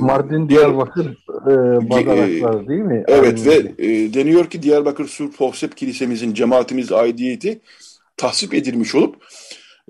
[0.00, 3.04] Mardin Diyarbakır e, Badaraklar değil mi?
[3.08, 7.60] Evet Aynı ve e, deniyor ki Diyarbakır Sur Pohsep Kilisemizin cemaatimiz aidiyeti
[8.16, 9.16] tahsip edilmiş olup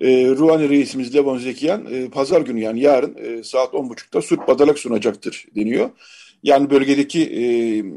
[0.00, 4.78] e, Ruhani reisimiz Levon Zekiyen e, pazar günü yani yarın e, saat 10.30'da Surp Badalak
[4.78, 5.90] sunacaktır deniyor.
[6.46, 7.44] Yani bölgedeki e,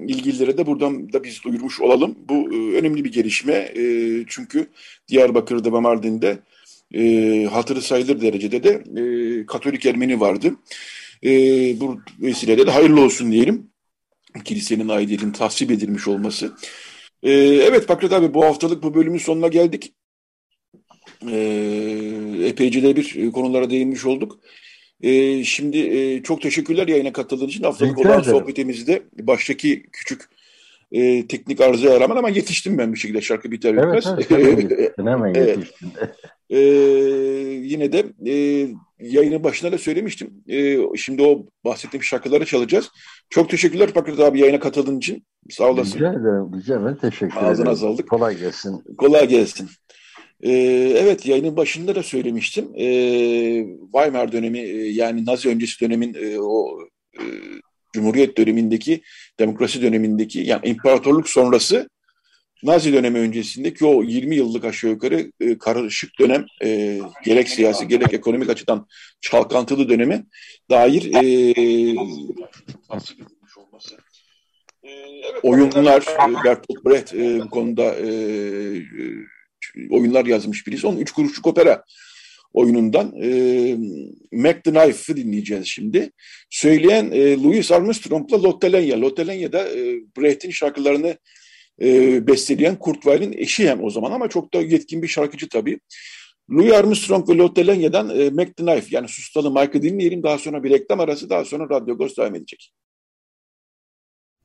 [0.08, 2.16] ilgililere de buradan da biz duyurmuş olalım.
[2.30, 3.54] Bu e, önemli bir gelişme.
[3.54, 3.84] E,
[4.28, 4.68] çünkü
[5.08, 6.40] Diyarbakır'da ve Mardin'de
[6.94, 10.56] e, hatırı sayılır derecede de e, Katolik Ermeni vardı.
[11.26, 11.30] E,
[11.80, 13.70] bu vesileyle de hayırlı olsun diyelim.
[14.44, 16.54] Kilisenin aidiyetinin tahsip edilmiş olması.
[17.24, 19.94] E, evet Pakrat abi bu haftalık bu bölümün sonuna geldik.
[21.32, 21.38] E,
[22.44, 24.40] epeyce de bir konulara değinmiş olduk.
[25.02, 27.64] E, şimdi e, çok teşekkürler yayına katıldığın için.
[27.64, 30.30] Haftalık olan sohbetimizde baştaki küçük
[30.92, 34.06] e, teknik arızaya rağmen ama yetiştim ben bir şekilde şarkı biter bitmez.
[34.08, 34.32] Evet,
[34.72, 35.92] evet hemen yetiştin.
[36.50, 36.60] e,
[37.64, 38.68] yine de e,
[39.00, 40.44] yayının başında da söylemiştim.
[40.48, 42.90] E, şimdi o bahsettiğim şarkıları çalacağız.
[43.30, 45.26] Çok teşekkürler Fakret abi yayına katıldığın için.
[45.50, 45.96] Sağ olasın.
[46.00, 46.52] Rica ederim.
[46.58, 46.98] Rica ederim.
[47.02, 47.48] Teşekkür ederim.
[47.48, 48.10] Ağzına sağlık.
[48.10, 48.84] Kolay gelsin.
[48.98, 49.70] Kolay gelsin.
[50.44, 50.52] Ee,
[50.98, 52.70] evet yayının başında da söylemiştim.
[52.76, 56.80] Ee, Weimar dönemi e, yani Nazi öncesi dönemin e, o
[57.20, 57.24] e,
[57.94, 59.02] Cumhuriyet dönemindeki
[59.40, 61.90] demokrasi dönemindeki yani imparatorluk sonrası
[62.64, 68.14] Nazi dönemi öncesindeki o 20 yıllık aşağı yukarı e, karışık dönem e, gerek siyasi gerek
[68.14, 68.88] ekonomik açıdan
[69.22, 70.24] çalkantılı döneme
[70.70, 71.28] dair e.
[74.84, 76.06] E, oyunlar
[76.46, 78.10] Bertolt Brecht e, bu konuda e,
[79.90, 80.88] oyunlar yazmış birisi.
[80.88, 81.84] Onun üç kuruşluk opera
[82.54, 83.30] oyunundan e,
[84.32, 86.12] Mac the Knife'ı dinleyeceğiz şimdi.
[86.50, 89.02] Söyleyen e, Louis Armstrong'la Lotte Lenya.
[89.02, 91.18] Lotte Lenya da e, Brecht'in şarkılarını
[91.82, 95.80] e, besteleyen Kurt Weill'in eşi hem o zaman ama çok da yetkin bir şarkıcı tabii.
[96.52, 100.24] Louis Armstrong ve Lotte Lenya'dan e, Mac the Knife yani Sustalı Mike'ı dinleyelim.
[100.24, 102.74] Daha sonra bir reklam arası daha sonra Radyo Agos devam edecek.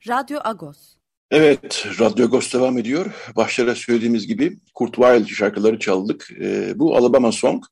[0.09, 0.96] Radyo Agos.
[1.37, 3.07] Evet, Radyo Agos devam ediyor.
[3.37, 6.31] Başlara söylediğimiz gibi Kurt Weill şarkıları çaldık.
[6.40, 7.64] E, bu Alabama Song,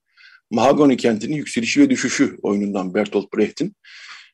[0.51, 3.77] Mahagoni kentinin yükselişi ve düşüşü oyunundan Bertolt Brecht'in.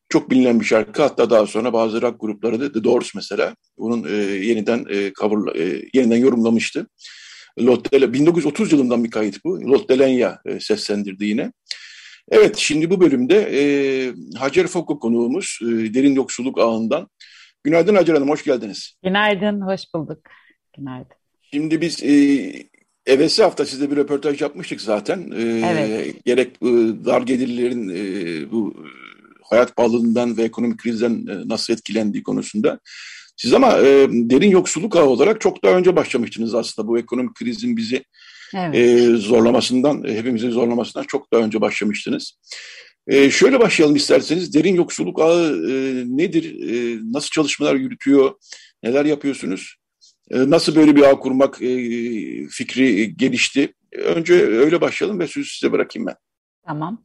[0.08, 1.02] Çok bilinen bir şarkı.
[1.02, 5.56] Hatta daha sonra bazı rock grupları da The Doors mesela bunun e, yeniden e, cover,
[5.56, 6.86] e, yeniden yorumlamıştı.
[7.58, 9.60] Lotte, 1930 yılından bir kayıt bu.
[9.60, 11.52] Lotte Lenya e, seslendirdi yine.
[12.30, 13.60] Evet, şimdi bu bölümde e,
[14.38, 17.08] Hacer Foko konuğumuz e, Derin Yoksulluk Ağı'ndan.
[17.64, 18.94] Günaydın Hacer Hanım, hoş geldiniz.
[19.02, 20.18] Günaydın, hoş bulduk.
[20.76, 21.16] Günaydın.
[21.52, 22.12] Şimdi biz e,
[23.08, 25.30] Evesi hafta sizde bir röportaj yapmıştık zaten.
[25.36, 26.24] E, evet.
[26.24, 26.66] Gerek e,
[27.04, 28.74] dar gelirlerin e, bu
[29.42, 32.80] hayat pahalılığından ve ekonomik krizden e, nasıl etkilendiği konusunda.
[33.36, 37.76] Siz ama e, derin yoksulluk ağı olarak çok daha önce başlamıştınız aslında bu ekonomik krizin
[37.76, 38.04] bizi
[38.54, 38.74] evet.
[38.74, 42.38] e, zorlamasından, hepimizin zorlamasından çok daha önce başlamıştınız.
[43.08, 44.54] E, şöyle başlayalım isterseniz.
[44.54, 46.44] Derin yoksulluk ağı e, nedir?
[46.44, 48.34] E, nasıl çalışmalar yürütüyor?
[48.82, 49.76] Neler yapıyorsunuz?
[50.30, 51.68] E, nasıl böyle bir ağ kurmak e,
[52.48, 53.74] fikri gelişti?
[53.92, 56.16] Önce öyle başlayalım ve sözü size bırakayım ben.
[56.66, 57.02] Tamam.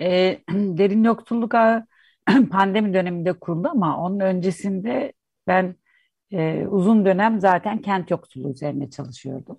[0.00, 1.86] E, derin yoksulluk ağı
[2.50, 5.12] pandemi döneminde kuruldu ama onun öncesinde
[5.46, 5.74] ben
[6.32, 9.58] e, uzun dönem zaten kent yoksulluğu üzerine çalışıyordum.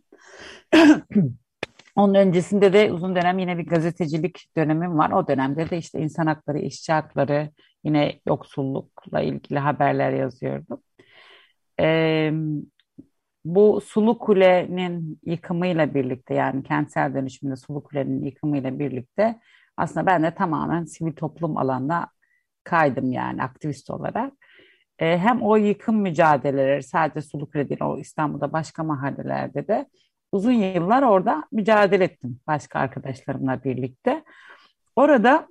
[2.00, 5.12] Onun öncesinde de uzun dönem yine bir gazetecilik dönemim var.
[5.12, 7.50] O dönemde de işte insan hakları, işçi hakları,
[7.84, 10.82] yine yoksullukla ilgili haberler yazıyordum.
[11.80, 12.32] Ee,
[13.46, 19.40] bu Sulu Kule'nin yıkımıyla birlikte yani kentsel dönüşümde Sulu Kule'nin yıkımıyla birlikte
[19.78, 22.08] aslında ben de tamamen sivil toplum alanına
[22.64, 24.34] kaydım yani aktivist olarak.
[25.00, 29.86] Ee, hem o yıkım mücadeleleri sadece Sulu Kule değil o İstanbul'da başka mahallelerde de
[30.32, 34.24] uzun yıllar orada mücadele ettim başka arkadaşlarımla birlikte.
[34.96, 35.48] Orada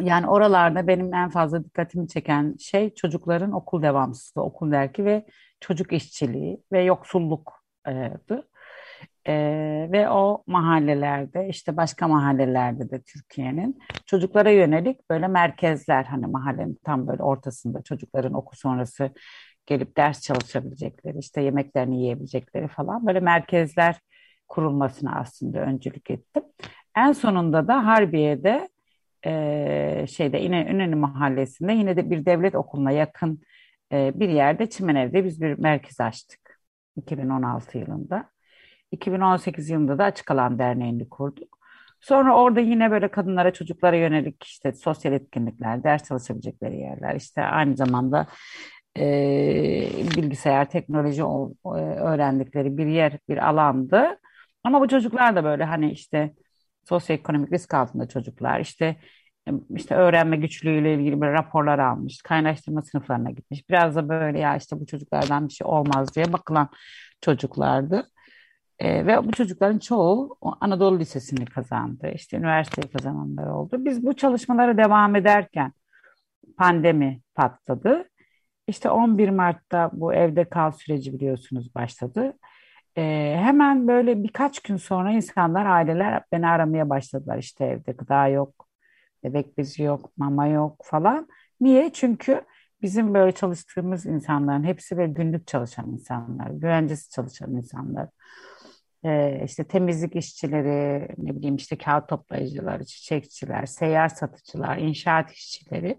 [0.00, 5.26] yani oralarda benim en fazla dikkatimi çeken şey çocukların okul devamsızlığı, okul derki ve
[5.60, 8.44] çocuk işçiliği ve yoksulluktu.
[9.28, 16.78] Ee, ve o mahallelerde işte başka mahallelerde de Türkiye'nin çocuklara yönelik böyle merkezler hani mahallenin
[16.84, 19.10] tam böyle ortasında çocukların okul sonrası
[19.66, 24.00] gelip ders çalışabilecekleri, işte yemeklerini yiyebilecekleri falan böyle merkezler
[24.48, 26.42] kurulmasına aslında öncülük ettim.
[26.96, 28.68] En sonunda da Harbiye'de
[29.26, 33.40] e, şeyde yine İnönü Mahallesi'nde yine de bir devlet okuluna yakın
[33.92, 36.60] e, bir yerde Çimenev'de biz bir merkez açtık
[36.96, 38.30] 2016 yılında.
[38.90, 41.56] 2018 yılında da Açık Alan Derneği'ni kurduk.
[42.00, 47.76] Sonra orada yine böyle kadınlara, çocuklara yönelik işte sosyal etkinlikler, ders çalışabilecekleri yerler, işte aynı
[47.76, 48.26] zamanda
[48.98, 54.18] e, bilgisayar, teknoloji o, e, öğrendikleri bir yer, bir alandı.
[54.64, 56.34] Ama bu çocuklar da böyle hani işte
[56.84, 58.96] sosyoekonomik risk altında çocuklar, işte
[59.76, 63.70] işte öğrenme güçlüğüyle ilgili bir raporlar almış, kaynaştırma sınıflarına gitmiş.
[63.70, 66.68] Biraz da böyle ya işte bu çocuklardan bir şey olmaz diye bakılan
[67.20, 68.08] çocuklardı.
[68.78, 72.10] E, ve bu çocukların çoğu Anadolu Lisesi'ni kazandı.
[72.14, 73.84] İşte üniversiteyi kazananlar oldu.
[73.84, 75.72] Biz bu çalışmalara devam ederken
[76.58, 78.08] pandemi patladı.
[78.68, 82.38] İşte 11 Mart'ta bu evde kal süreci biliyorsunuz başladı.
[82.96, 87.38] Ee, hemen böyle birkaç gün sonra insanlar, aileler beni aramaya başladılar.
[87.38, 88.68] İşte evde gıda yok,
[89.24, 91.28] bebek bezi yok, mama yok falan.
[91.60, 91.90] Niye?
[91.92, 92.42] Çünkü
[92.82, 98.08] bizim böyle çalıştığımız insanların hepsi böyle günlük çalışan insanlar, güvencesi çalışan insanlar.
[99.04, 105.98] Ee, işte temizlik işçileri, ne bileyim işte kağıt toplayıcılar, çiçekçiler, seyyar satıcılar, inşaat işçileri,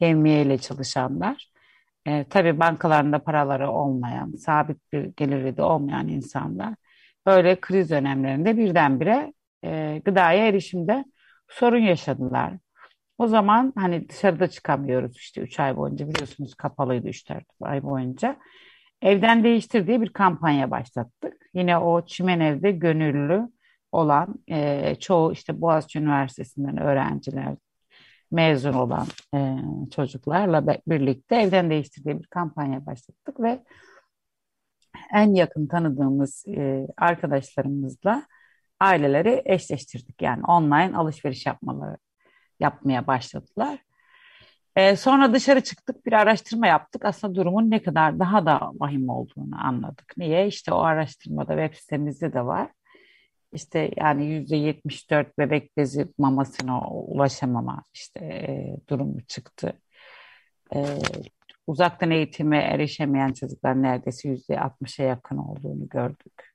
[0.00, 1.53] emniye çalışanlar.
[2.06, 6.74] E, tabii bankalarında paraları olmayan, sabit bir geliri de olmayan insanlar
[7.26, 9.32] böyle kriz dönemlerinde birdenbire
[9.64, 11.04] e, gıdaya erişimde
[11.48, 12.54] sorun yaşadılar.
[13.18, 18.36] O zaman hani dışarıda çıkamıyoruz işte 3 ay boyunca biliyorsunuz kapalıydı 3-4 ay boyunca.
[19.02, 21.34] Evden değiştir diye bir kampanya başlattık.
[21.54, 23.48] Yine o çimen evde gönüllü
[23.92, 27.56] olan e, çoğu işte Boğaziçi Üniversitesi'nden öğrenciler,
[28.34, 29.56] mezun olan e,
[29.90, 33.64] çocuklarla birlikte evden değiştirdiği bir kampanya başlattık ve
[35.14, 38.26] en yakın tanıdığımız e, arkadaşlarımızla
[38.80, 40.22] aileleri eşleştirdik.
[40.22, 41.96] Yani online alışveriş yapmaları
[42.60, 43.78] yapmaya başladılar.
[44.76, 47.04] E, sonra dışarı çıktık bir araştırma yaptık.
[47.04, 50.14] Aslında durumun ne kadar daha da vahim olduğunu anladık.
[50.16, 50.46] Niye?
[50.46, 52.68] İşte o araştırmada web sitemizde de var
[53.54, 59.72] işte yani yüzde yetmiş dört bebek bezi mamasına ulaşamama işte e, durumu çıktı.
[60.74, 60.98] E,
[61.66, 66.54] uzaktan eğitime erişemeyen çocuklar neredeyse yüzde altmışa yakın olduğunu gördük.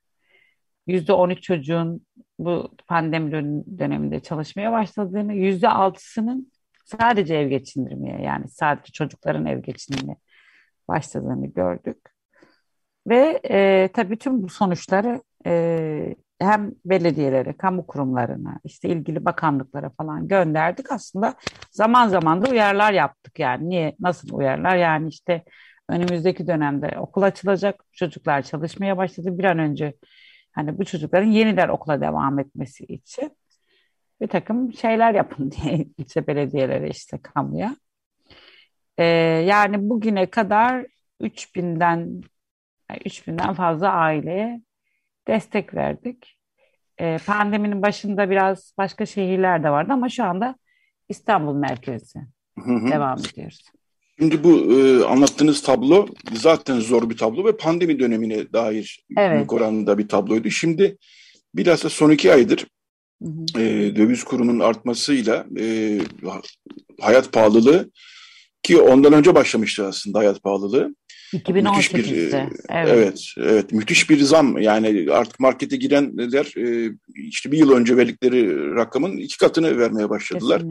[0.86, 2.06] Yüzde on üç çocuğun
[2.38, 3.32] bu pandemi
[3.78, 6.52] döneminde çalışmaya başladığını, yüzde altısının
[6.84, 10.16] sadece ev geçindirmeye yani sadece çocukların ev geçindirmeye
[10.88, 11.98] başladığını gördük.
[13.06, 20.28] Ve e, tabii tüm bu sonuçları e, hem belediyelere, kamu kurumlarına, işte ilgili bakanlıklara falan
[20.28, 20.92] gönderdik.
[20.92, 21.34] Aslında
[21.70, 23.68] zaman zaman da uyarılar yaptık yani.
[23.68, 24.76] Niye, nasıl uyarılar?
[24.76, 25.44] Yani işte
[25.88, 29.38] önümüzdeki dönemde okul açılacak, çocuklar çalışmaya başladı.
[29.38, 29.94] Bir an önce
[30.52, 33.36] hani bu çocukların yeniden okula devam etmesi için
[34.20, 37.76] bir takım şeyler yapın diye ilçe belediyeleri işte kamuya.
[38.98, 39.04] Ee,
[39.46, 40.86] yani bugüne kadar
[41.20, 42.22] 3000'den
[42.90, 44.62] 3000'den fazla aileye
[45.30, 46.38] destek verdik.
[46.98, 50.54] E, pandeminin başında biraz başka şehirler de vardı ama şu anda
[51.08, 52.18] İstanbul merkezi
[52.58, 52.90] hı hı.
[52.90, 53.64] devam ediyoruz.
[54.18, 59.36] Şimdi bu e, anlattığınız tablo zaten zor bir tablo ve pandemi dönemine dair evet.
[59.36, 60.50] büyük oranda bir tabloydu.
[60.50, 60.96] Şimdi
[61.54, 62.66] biraz da son iki aydır
[63.22, 63.60] hı.
[63.60, 65.98] E, döviz kurunun artmasıyla e,
[67.00, 67.90] hayat pahalılığı
[68.62, 70.94] ki ondan önce başlamıştı aslında hayat pahalılığı.
[71.32, 71.70] 2018'de.
[71.70, 72.52] Müthiş bir, evet.
[72.68, 74.58] evet, evet, müthiş bir zam.
[74.58, 80.62] Yani artık markete girenler e, işte bir yıl önce verdikleri rakamın iki katını vermeye başladılar.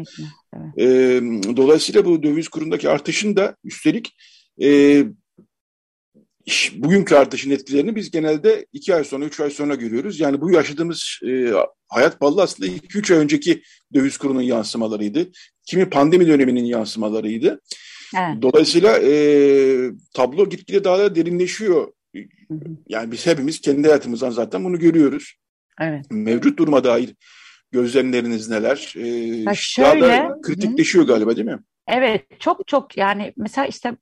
[0.54, 0.78] Evet.
[0.78, 1.22] E,
[1.58, 4.15] dolayısıyla bu döviz kurundaki artışın da üstelik
[4.62, 5.04] e,
[6.76, 10.19] bugünkü artışın etkilerini biz genelde iki ay sonra, üç ay sonra görüyoruz.
[10.19, 11.54] Yani bu yaşadığımız e,
[11.88, 13.62] hayat pahalı aslında iki, üç ay önceki
[13.93, 15.32] döviz kurunun yansımalarıydı.
[15.65, 17.62] Kimi pandemi döneminin yansımalarıydı.
[18.17, 18.41] Evet.
[18.41, 19.12] Dolayısıyla e,
[20.13, 21.93] tablo gitgide daha da derinleşiyor.
[22.89, 25.34] Yani biz hepimiz kendi hayatımızdan zaten bunu görüyoruz.
[25.82, 26.06] Evet.
[26.12, 27.15] Mevcut duruma dair
[27.72, 28.93] gözlemleriniz neler?
[28.98, 31.08] E, ha şöyle, daha da kritikleşiyor hı.
[31.08, 31.60] galiba değil mi?
[31.88, 33.98] Evet, çok çok yani mesela işte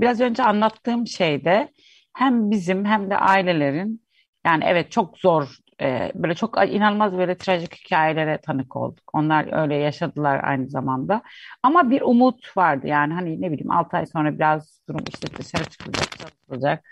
[0.00, 1.72] biraz önce anlattığım şeyde
[2.12, 4.02] hem bizim hem de ailelerin
[4.46, 9.10] yani evet çok zor e, böyle çok inanılmaz böyle trajik hikayelere tanık olduk.
[9.12, 11.22] Onlar öyle yaşadılar aynı zamanda.
[11.62, 15.64] Ama bir umut vardı yani hani ne bileyim 6 ay sonra biraz durum işte dışarı
[15.64, 16.84] çıkılacak, çalışılacak.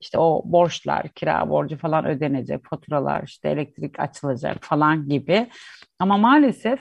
[0.00, 5.48] İşte o borçlar, kira borcu falan ödenecek, faturalar, işte elektrik açılacak falan gibi.
[5.98, 6.80] Ama maalesef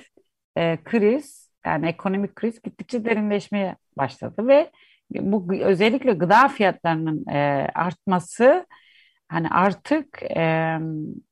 [0.58, 4.72] e, kriz yani ekonomik kriz gittikçe derinleşmeye başladı ve
[5.12, 8.66] bu özellikle gıda fiyatlarının e, artması
[9.28, 10.80] hani artık e,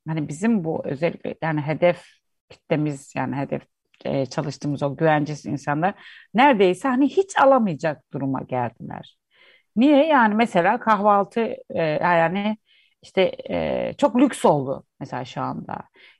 [0.08, 2.04] hani bizim bu özellikle yani hedef
[2.50, 3.62] kitlemiz yani hedef
[4.06, 5.94] e, çalıştığımız o güvencesiz insanlar
[6.34, 9.18] neredeyse hani hiç alamayacak duruma geldiler.
[9.76, 10.08] Niye?
[10.08, 12.58] Yani mesela kahvaltı e, yani
[13.02, 15.78] işte e, çok lüks oldu mesela şu anda.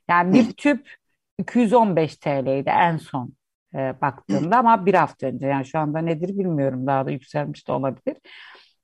[0.08, 0.90] Yani bir tüp
[1.38, 3.34] 215 TL'ydi en son
[3.74, 7.72] e, baktığımda ama bir hafta önce yani şu anda nedir bilmiyorum daha da yükselmiş de
[7.72, 8.16] olabilir.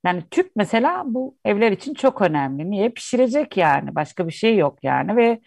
[0.04, 2.70] Yani tüp mesela bu evler için çok önemli.
[2.70, 2.88] Niye?
[2.88, 3.94] Pişirecek yani.
[3.94, 5.40] Başka bir şey yok yani ve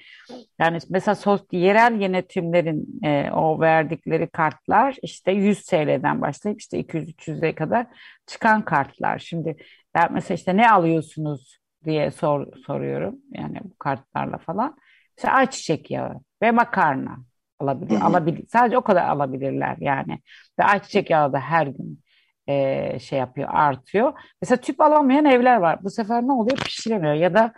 [0.60, 7.56] yani mesela sos, yerel yönetimlerin e, o verdikleri kartlar işte 100 TL'den başlayıp işte 200-300'e
[7.56, 7.88] kadar
[8.28, 9.20] çıkan kartlar.
[9.20, 9.56] Şimdi
[9.96, 13.16] ben mesela işte ne alıyorsunuz diye sor, soruyorum.
[13.32, 14.78] Yani bu kartlarla falan.
[15.18, 17.18] İşte ayçiçek yağı ve makarna
[17.60, 18.02] alabilir.
[18.02, 18.46] alabilir.
[18.48, 20.20] Sadece o kadar alabilirler yani.
[20.60, 22.03] Ve ayçiçek yağı da her gün
[22.47, 24.13] e, şey yapıyor, artıyor.
[24.41, 25.84] Mesela tüp alamayan evler var.
[25.84, 26.58] Bu sefer ne oluyor?
[26.58, 27.53] Pişiremiyor ya da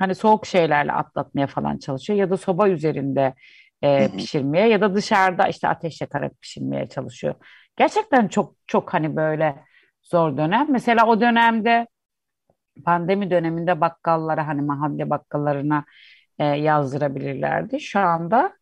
[0.00, 3.34] hani soğuk şeylerle atlatmaya falan çalışıyor ya da soba üzerinde
[3.82, 7.34] e, pişirmeye ya da dışarıda işte ateş yakarak pişirmeye çalışıyor.
[7.76, 9.56] Gerçekten çok çok hani böyle
[10.02, 10.66] zor dönem.
[10.70, 11.86] Mesela o dönemde
[12.84, 15.84] pandemi döneminde bakkallara hani mahalle bakkallarına
[16.38, 17.80] e, yazdırabilirlerdi.
[17.80, 18.52] Şu anda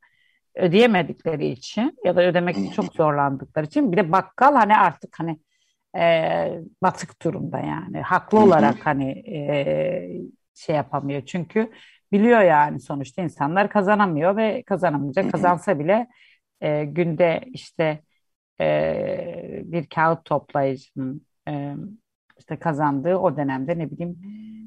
[0.55, 5.41] ödeyemedikleri için ya da ödemekte çok zorlandıkları için bir de bakkal hani artık hani
[5.97, 8.01] e, batık durumda yani.
[8.01, 10.21] Haklı olarak hani e,
[10.55, 11.23] şey yapamıyor.
[11.27, 11.73] Çünkü
[12.13, 15.33] biliyor yani sonuçta insanlar kazanamıyor ve kazanamayacak.
[15.33, 16.07] Kazansa bile
[16.61, 18.03] e, günde işte
[18.61, 21.75] e, bir kağıt toplayıcının e,
[22.39, 24.19] işte kazandığı o dönemde ne bileyim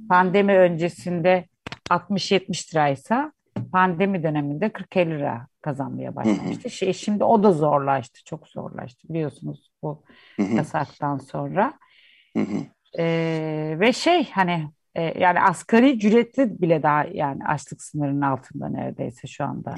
[0.10, 1.46] pandemi öncesinde
[1.90, 3.34] 60-70 liraysa
[3.72, 6.69] pandemi döneminde 40-50 lira kazanmaya başlamıştı.
[6.69, 10.04] Şey, şimdi o da zorlaştı, çok zorlaştı biliyorsunuz bu
[10.38, 11.74] yasaktan sonra.
[13.00, 19.28] Ee, ve şey hani e, yani asgari ücretli bile daha yani açlık sınırının altında neredeyse
[19.28, 19.76] şu anda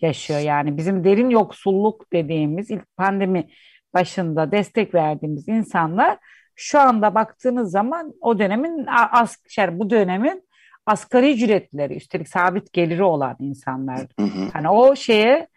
[0.00, 0.40] yaşıyor.
[0.40, 3.48] Yani bizim derin yoksulluk dediğimiz ilk pandemi
[3.94, 6.18] başında destek verdiğimiz insanlar
[6.54, 10.42] şu anda baktığınız zaman o dönemin az şey, bu dönemin
[10.86, 14.06] asgari ücretleri üstelik sabit geliri olan insanlar.
[14.52, 15.48] Hani o şeye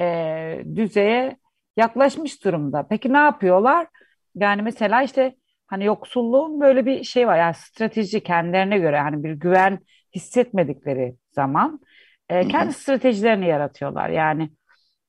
[0.00, 1.36] e, düzeye
[1.76, 2.86] yaklaşmış durumda.
[2.90, 3.86] Peki ne yapıyorlar?
[4.34, 5.34] Yani mesela işte
[5.66, 7.38] hani yoksulluğun böyle bir şey var.
[7.38, 9.78] Yani strateji kendilerine göre hani bir güven
[10.14, 11.80] hissetmedikleri zaman
[12.28, 14.08] e, kendi stratejilerini yaratıyorlar.
[14.08, 14.50] Yani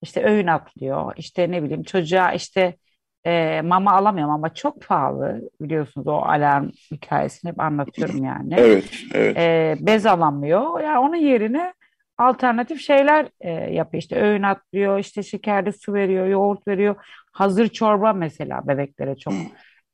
[0.02, 1.14] işte öğün atlıyor.
[1.18, 2.78] işte ne bileyim çocuğa işte
[3.26, 8.54] e, mama alamıyorum ama çok pahalı biliyorsunuz o alarm hikayesini hep anlatıyorum yani.
[8.58, 9.38] Evet, evet.
[9.38, 10.80] E, bez alamıyor.
[10.80, 11.74] Yani onun yerine
[12.18, 14.02] alternatif şeyler e, yapıyor.
[14.02, 16.96] İşte öğün atlıyor, işte şekerli su veriyor, yoğurt veriyor.
[17.32, 19.34] Hazır çorba mesela bebeklere çok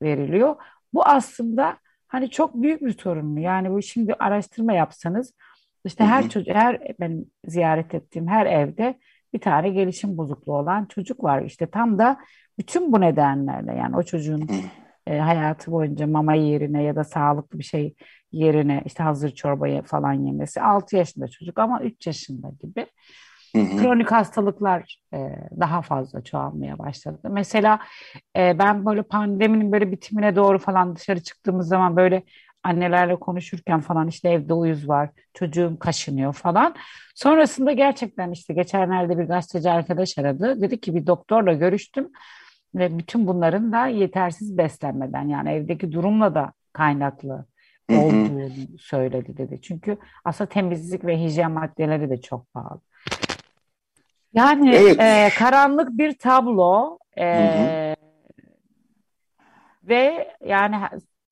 [0.02, 0.56] veriliyor.
[0.94, 3.38] Bu aslında hani çok büyük bir sorun.
[3.38, 5.34] Yani bu şimdi araştırma yapsanız
[5.86, 9.00] işte her çocuk, her ben ziyaret ettiğim her evde
[9.34, 11.42] bir tane gelişim bozukluğu olan çocuk var.
[11.42, 12.18] İşte tam da
[12.58, 14.50] bütün bu nedenlerle yani o çocuğun
[15.08, 17.96] e, hayatı boyunca mama yerine ya da sağlıklı bir şey
[18.32, 22.88] yerine işte hazır çorbayı falan yemesi 6 yaşında çocuk ama 3 yaşında gibi.
[23.54, 25.18] Kronik hastalıklar e,
[25.60, 27.30] daha fazla çoğalmaya başladı.
[27.30, 27.80] Mesela
[28.38, 32.24] e, ben böyle pandeminin böyle bitimine doğru falan dışarı çıktığımız zaman böyle
[32.64, 36.76] annelerle konuşurken falan işte evde uyuz var, çocuğum kaşınıyor falan.
[37.16, 40.61] Sonrasında gerçekten işte geçenlerde bir gazeteci arkadaş aradı.
[40.61, 42.09] Dedi ki bir doktorla görüştüm
[42.76, 47.45] ve bütün bunların da yetersiz beslenmeden yani evdeki durumla da kaynaklı
[47.91, 48.49] olduğunu
[48.80, 49.61] söyledi dedi.
[49.61, 52.82] Çünkü aslında temizlik ve hijyen maddeleri de çok pahalı.
[54.34, 54.99] Yani evet.
[54.99, 57.95] e, karanlık bir tablo e,
[59.84, 60.76] ve yani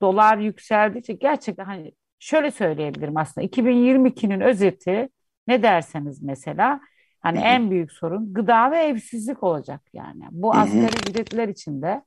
[0.02, 5.10] dolar yükseldikçe gerçekten hani şöyle söyleyebilirim aslında 2022'nin özeti
[5.48, 6.80] ne derseniz mesela
[7.20, 7.46] hani hı hı.
[7.46, 10.24] en büyük sorun gıda ve evsizlik olacak yani.
[10.32, 12.04] Bu asgari ücretler için de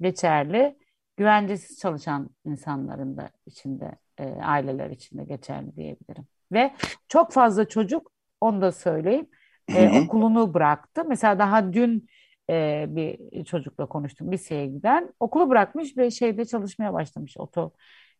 [0.00, 0.76] geçerli,
[1.16, 6.26] güvencesiz çalışan insanların da içinde, e, aileler içinde geçerli diyebilirim.
[6.52, 6.74] Ve
[7.08, 9.26] çok fazla çocuk onu da söyleyeyim
[9.68, 11.04] e, okulunu bıraktı.
[11.08, 12.08] Mesela daha dün
[12.50, 15.14] e, bir çocukla konuştum liseye giden.
[15.20, 17.36] Okulu bırakmış ve şeyde çalışmaya başlamış.
[17.38, 17.72] Oto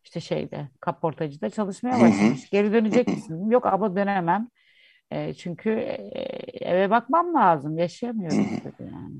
[0.03, 2.49] işte şeyde kaportacıda çalışmaya başlamış.
[2.49, 3.49] Geri dönecek misin?
[3.49, 4.49] Yok abla dönemem.
[5.11, 6.21] E, çünkü e,
[6.61, 7.77] eve bakmam lazım.
[7.77, 9.15] Yaşayamıyorum dedi yani.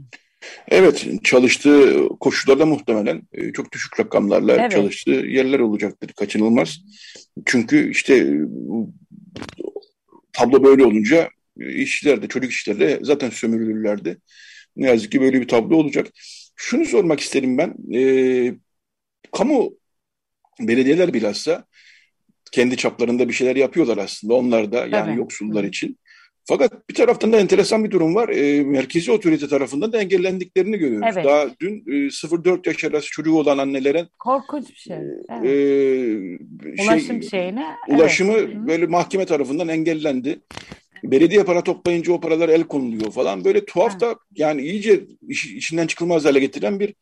[0.67, 4.71] Evet, çalıştığı koşullarda muhtemelen e, çok düşük rakamlarla evet.
[4.71, 6.81] çalıştığı yerler olacaktır, kaçınılmaz.
[7.45, 8.37] Çünkü işte
[10.33, 14.17] tablo böyle olunca işçiler çocuk işçiler de zaten sömürülürlerdi.
[14.75, 16.07] Ne yazık ki böyle bir tablo olacak.
[16.55, 17.75] Şunu sormak isterim ben.
[17.93, 18.01] E,
[19.31, 19.71] kamu
[20.59, 21.65] belediyeler bilhassa
[22.51, 24.33] kendi çaplarında bir şeyler yapıyorlar aslında.
[24.33, 25.17] Onlar da yani evet.
[25.17, 25.97] yoksullar için.
[26.47, 28.29] Fakat bir taraftan da enteresan bir durum var.
[28.29, 31.09] E, merkezi otorite tarafından da engellendiklerini görüyoruz.
[31.13, 31.25] Evet.
[31.25, 34.97] Daha dün e, 0-4 yaş arası çocuğu olan annelerin korkunç bir şey.
[35.29, 35.45] Evet.
[35.45, 38.55] E, Ulaşım şey, şeyine ulaşımı evet.
[38.55, 40.39] böyle mahkeme tarafından engellendi.
[41.11, 43.45] Belediye para toplayınca o paralar el konuluyor falan.
[43.45, 46.93] Böyle tuhaf da yani iyice iş, içinden çıkılmaz hale getiren bir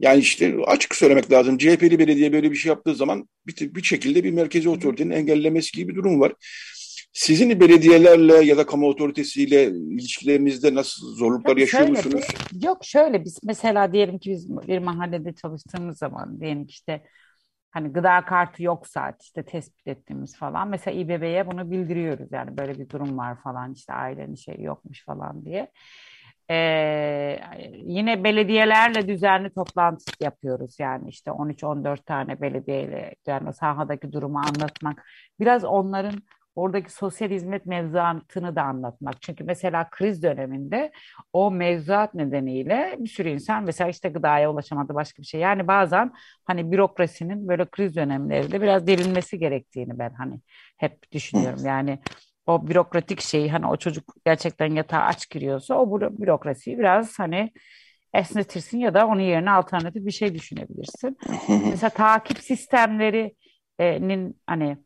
[0.00, 1.58] yani işte açık söylemek lazım.
[1.58, 5.92] CHP'li belediye böyle bir şey yaptığı zaman bir, bir şekilde bir merkezi otoritenin engellemesi gibi
[5.92, 6.32] bir durum var.
[7.12, 12.24] Sizin belediyelerle ya da kamu otoritesiyle ilişkilerinizde nasıl zorluklar yok, yaşıyor musunuz?
[12.52, 17.02] Bir, yok şöyle biz mesela diyelim ki biz bir mahallede çalıştığımız zaman diyelim ki işte
[17.74, 20.68] hani gıda kartı yoksa işte tespit ettiğimiz falan.
[20.68, 22.32] Mesela İBB'ye bunu bildiriyoruz.
[22.32, 25.70] Yani böyle bir durum var falan işte ailenin şey yokmuş falan diye.
[26.50, 27.40] Ee,
[27.72, 30.76] yine belediyelerle düzenli toplantı yapıyoruz.
[30.80, 35.06] Yani işte 13-14 tane belediyeyle yani sahadaki durumu anlatmak.
[35.40, 36.14] Biraz onların
[36.54, 39.22] oradaki sosyal hizmet mevzuatını da anlatmak.
[39.22, 40.92] Çünkü mesela kriz döneminde
[41.32, 45.40] o mevzuat nedeniyle bir sürü insan mesela işte gıdaya ulaşamadı başka bir şey.
[45.40, 46.12] Yani bazen
[46.44, 50.40] hani bürokrasinin böyle kriz dönemlerinde biraz delinmesi gerektiğini ben hani
[50.76, 51.60] hep düşünüyorum.
[51.64, 51.98] Yani
[52.46, 57.50] o bürokratik şeyi hani o çocuk gerçekten yatağa aç giriyorsa o bürokrasiyi biraz hani
[58.14, 61.18] esnetirsin ya da onun yerine alternatif bir şey düşünebilirsin.
[61.70, 64.78] Mesela takip sistemlerinin hani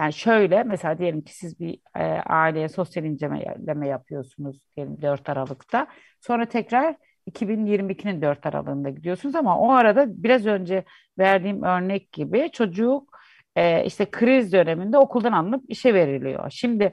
[0.00, 5.86] yani şöyle mesela diyelim ki siz bir e, aileye sosyal inceleme yapıyorsunuz diyelim 4 Aralık'ta.
[6.20, 6.96] Sonra tekrar
[7.30, 10.84] 2022'nin 4 Aralık'ında gidiyorsunuz ama o arada biraz önce
[11.18, 13.18] verdiğim örnek gibi çocuk
[13.56, 16.50] e, işte kriz döneminde okuldan alınıp işe veriliyor.
[16.50, 16.92] Şimdi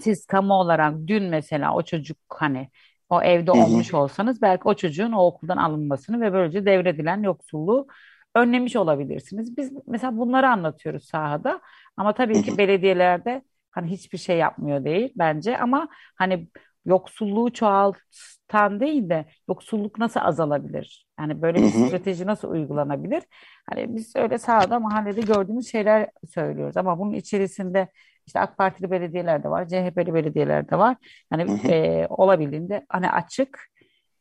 [0.00, 2.70] siz kamu olarak dün mesela o çocuk hani
[3.08, 7.86] o evde olmuş olsanız belki o çocuğun o okuldan alınmasını ve böylece devredilen yoksulluğu
[8.34, 9.56] önlemiş olabilirsiniz.
[9.56, 11.60] Biz mesela bunları anlatıyoruz sahada
[11.96, 16.48] ama tabii ki belediyelerde hani hiçbir şey yapmıyor değil bence ama hani
[16.84, 21.06] yoksulluğu çoğaltan değil de yoksulluk nasıl azalabilir?
[21.20, 23.22] Yani böyle bir strateji nasıl uygulanabilir?
[23.70, 27.88] Hani biz öyle sahada mahallede gördüğümüz şeyler söylüyoruz ama bunun içerisinde
[28.26, 30.96] işte AK Partili belediyeler de var, CHP'li belediyeler de var.
[31.32, 33.58] Yani e, olabildiğinde hani açık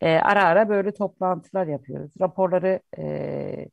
[0.01, 2.12] e, ara ara böyle toplantılar yapıyoruz.
[2.22, 3.70] Raporları e,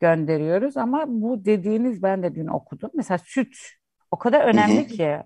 [0.00, 2.90] gönderiyoruz ama bu dediğiniz ben de dün okudum.
[2.94, 3.56] Mesela süt
[4.10, 5.18] o kadar önemli ki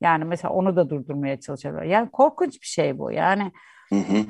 [0.00, 1.82] yani mesela onu da durdurmaya çalışıyorlar.
[1.82, 3.12] Yani korkunç bir şey bu.
[3.12, 3.52] Yani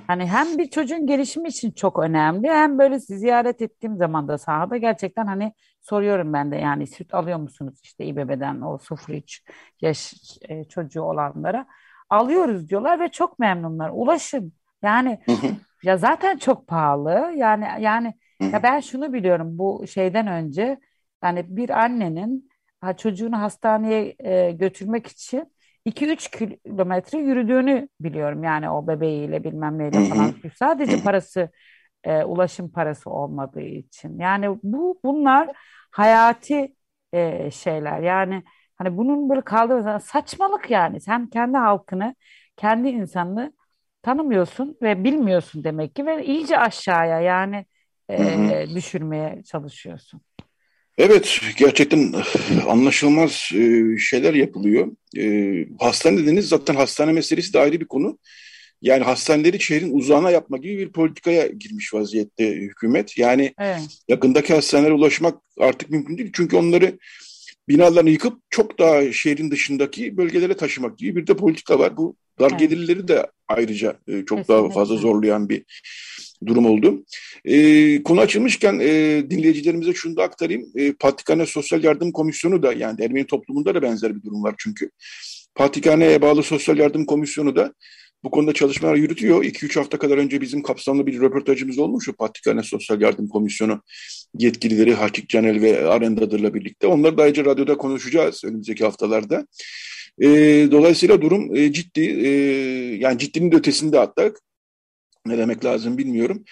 [0.07, 4.76] hani hem bir çocuğun gelişimi için çok önemli hem böyle ziyaret ettiğim zaman da sahada
[4.76, 9.42] gerçekten hani soruyorum ben de yani süt alıyor musunuz işte İBB'den o 0-3
[9.80, 10.14] yaş
[10.48, 11.66] e, çocuğu olanlara
[12.11, 13.90] alıyoruz diyorlar ve çok memnunlar.
[13.94, 15.20] Ulaşım yani
[15.82, 18.14] ya zaten çok pahalı yani yani
[18.53, 20.80] ya ben şunu biliyorum bu şeyden önce
[21.24, 22.51] yani bir annenin
[22.99, 25.53] çocuğunu hastaneye e, götürmek için
[25.84, 28.45] 2-3 kilometre yürüdüğünü biliyorum.
[28.45, 30.34] Yani o bebeğiyle bilmem neyle falan.
[30.59, 31.51] Sadece parası
[32.05, 34.18] e, ulaşım parası olmadığı için.
[34.18, 35.51] Yani bu bunlar
[35.91, 36.74] hayati
[37.12, 38.01] e, şeyler.
[38.01, 38.43] Yani
[38.76, 41.01] hani bunun böyle kaldığı saçmalık yani.
[41.01, 42.14] Sen kendi halkını,
[42.57, 43.53] kendi insanını
[44.03, 47.66] tanımıyorsun ve bilmiyorsun demek ki ve iyice aşağıya yani
[48.11, 50.20] e, düşürmeye çalışıyorsun.
[50.98, 52.14] Evet, gerçekten
[52.68, 53.32] anlaşılmaz
[53.98, 54.88] şeyler yapılıyor.
[55.78, 58.18] Hastane dediniz zaten hastane meselesi de ayrı bir konu.
[58.82, 63.18] Yani hastaneleri şehrin uzağına yapma gibi bir politikaya girmiş vaziyette hükümet.
[63.18, 63.80] Yani evet.
[64.08, 66.30] yakındaki hastanelere ulaşmak artık mümkün değil.
[66.34, 66.98] Çünkü onları
[67.68, 71.96] binalarını yıkıp çok daha şehrin dışındaki bölgelere taşımak gibi bir de politika var.
[71.96, 72.61] Bu dar evet.
[72.61, 74.54] gelirleri de ayrıca çok Kesinlikle.
[74.54, 75.64] daha fazla zorlayan bir
[76.47, 77.05] durum oldu.
[77.45, 80.66] E, konu açılmışken e, dinleyicilerimize şunu da aktarayım.
[80.76, 84.91] E, Patrikhane Sosyal Yardım Komisyonu da yani Ermeni toplumunda da benzer bir durum var çünkü.
[85.55, 87.74] Patrikhane'ye bağlı Sosyal Yardım Komisyonu da
[88.24, 89.45] bu konuda çalışmalar yürütüyor.
[89.45, 92.09] 2-3 hafta kadar önce bizim kapsamlı bir röportajımız olmuş.
[92.09, 93.82] O Patrikhane Sosyal Yardım Komisyonu
[94.38, 96.86] yetkilileri Hakik Canel ve Arendadır'la birlikte.
[96.86, 99.47] Onları da ayrıca radyoda konuşacağız önümüzdeki haftalarda.
[100.22, 100.28] E,
[100.70, 102.28] dolayısıyla durum e, ciddi, e,
[102.97, 104.32] yani ciddinin de ötesinde hatta.
[105.27, 106.45] Ne demek lazım bilmiyorum.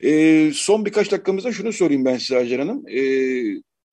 [0.00, 2.88] E, son birkaç dakikamızda şunu sorayım ben size Hacer Hanım.
[2.88, 3.00] E,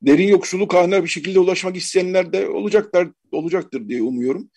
[0.02, 4.50] derin yoksulluk haline bir şekilde ulaşmak isteyenler de olacaklar, olacaktır diye umuyorum.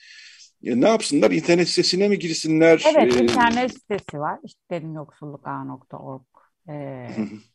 [0.65, 1.31] E, ne yapsınlar?
[1.31, 2.85] İnternet sitesine mi girsinler?
[2.97, 4.39] Evet, ee, internet sitesi var.
[4.45, 6.23] İşte derinyoksulluk.org.
[6.69, 7.09] Ee,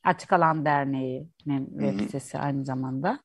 [0.03, 3.19] Açık Alan Derneği'nin web sitesi aynı zamanda.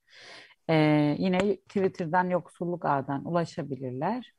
[0.69, 0.75] Ee,
[1.19, 4.33] yine Twitter'dan Yoksulluk Ağ'dan ulaşabilirler.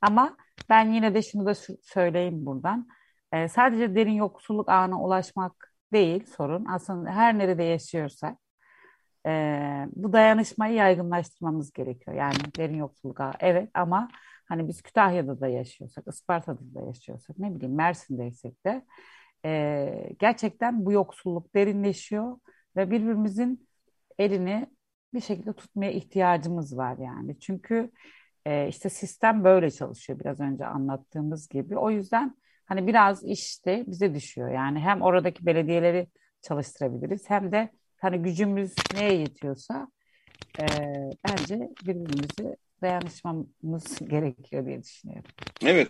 [0.00, 0.36] Ama
[0.68, 2.88] ben yine de şunu da söyleyeyim buradan.
[3.32, 6.64] Ee, sadece derin yoksulluk ağına ulaşmak değil sorun.
[6.64, 8.38] Aslında her nerede yaşıyorsak
[9.26, 9.30] e,
[9.96, 12.16] bu dayanışmayı yaygınlaştırmamız gerekiyor.
[12.16, 14.08] Yani derin yoksulluk ağı evet ama
[14.48, 18.84] hani biz Kütahya'da da yaşıyorsak, Isparta'da da yaşıyorsak, ne bileyim Mersin'deysek de
[19.44, 22.38] e, gerçekten bu yoksulluk derinleşiyor
[22.76, 23.68] ve birbirimizin
[24.18, 24.66] elini
[25.14, 27.40] bir şekilde tutmaya ihtiyacımız var yani.
[27.40, 27.90] Çünkü
[28.46, 31.78] e, işte sistem böyle çalışıyor biraz önce anlattığımız gibi.
[31.78, 32.36] O yüzden
[32.70, 34.50] hani biraz işte bize düşüyor.
[34.50, 36.06] Yani hem oradaki belediyeleri
[36.42, 39.88] çalıştırabiliriz hem de hani gücümüz neye yetiyorsa
[40.60, 40.66] e,
[41.28, 45.30] bence birbirimizi dayanışmamız gerekiyor diye düşünüyorum.
[45.66, 45.88] Evet.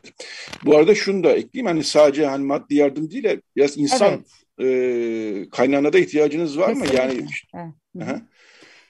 [0.65, 1.67] Bu arada şunu da ekleyeyim.
[1.67, 4.25] Hani sadece hani maddi yardım değil de biraz insan
[4.59, 5.47] evet.
[5.47, 7.07] e, kaynağına da ihtiyacınız var Kesinlikle.
[7.07, 7.11] mı?
[7.11, 7.27] Yani
[7.97, 8.23] evet.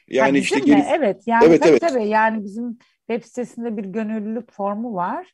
[0.08, 0.84] Yani ha, işte gelip...
[0.96, 1.22] Evet.
[1.26, 1.80] Yani evet, tabii, evet.
[1.80, 2.78] tabii yani bizim
[3.10, 5.32] web sitesinde bir gönüllülük formu var.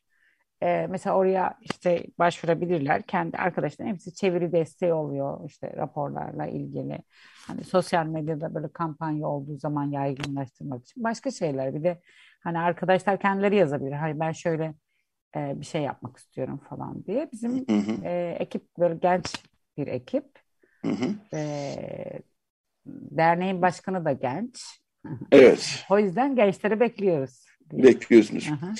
[0.63, 3.01] Ee, mesela oraya işte başvurabilirler.
[3.01, 6.99] Kendi arkadaşların hepsi çeviri desteği oluyor işte raporlarla ilgili.
[7.47, 11.75] Hani sosyal medyada böyle kampanya olduğu zaman yaygınlaştırmak için başka şeyler.
[11.75, 12.01] Bir de
[12.39, 13.91] hani arkadaşlar kendileri yazabilir.
[13.91, 14.73] Hayır ben şöyle
[15.35, 17.29] e, bir şey yapmak istiyorum falan diye.
[17.31, 18.05] Bizim hı hı.
[18.05, 19.43] E, ekip böyle genç
[19.77, 20.25] bir ekip.
[20.81, 21.37] Hı hı.
[21.37, 22.19] E,
[22.85, 24.81] derneğin başkanı da genç.
[25.31, 25.85] Evet.
[25.89, 27.45] o yüzden gençleri bekliyoruz.
[27.71, 28.49] Bekliyorsunuz.
[28.49, 28.73] Hı hı.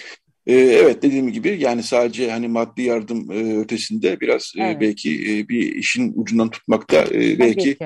[0.47, 4.77] Ee, evet dediğim gibi yani sadece hani maddi yardım e, ötesinde biraz e, evet.
[4.77, 7.77] e, belki e, bir işin ucundan tutmakta e, belki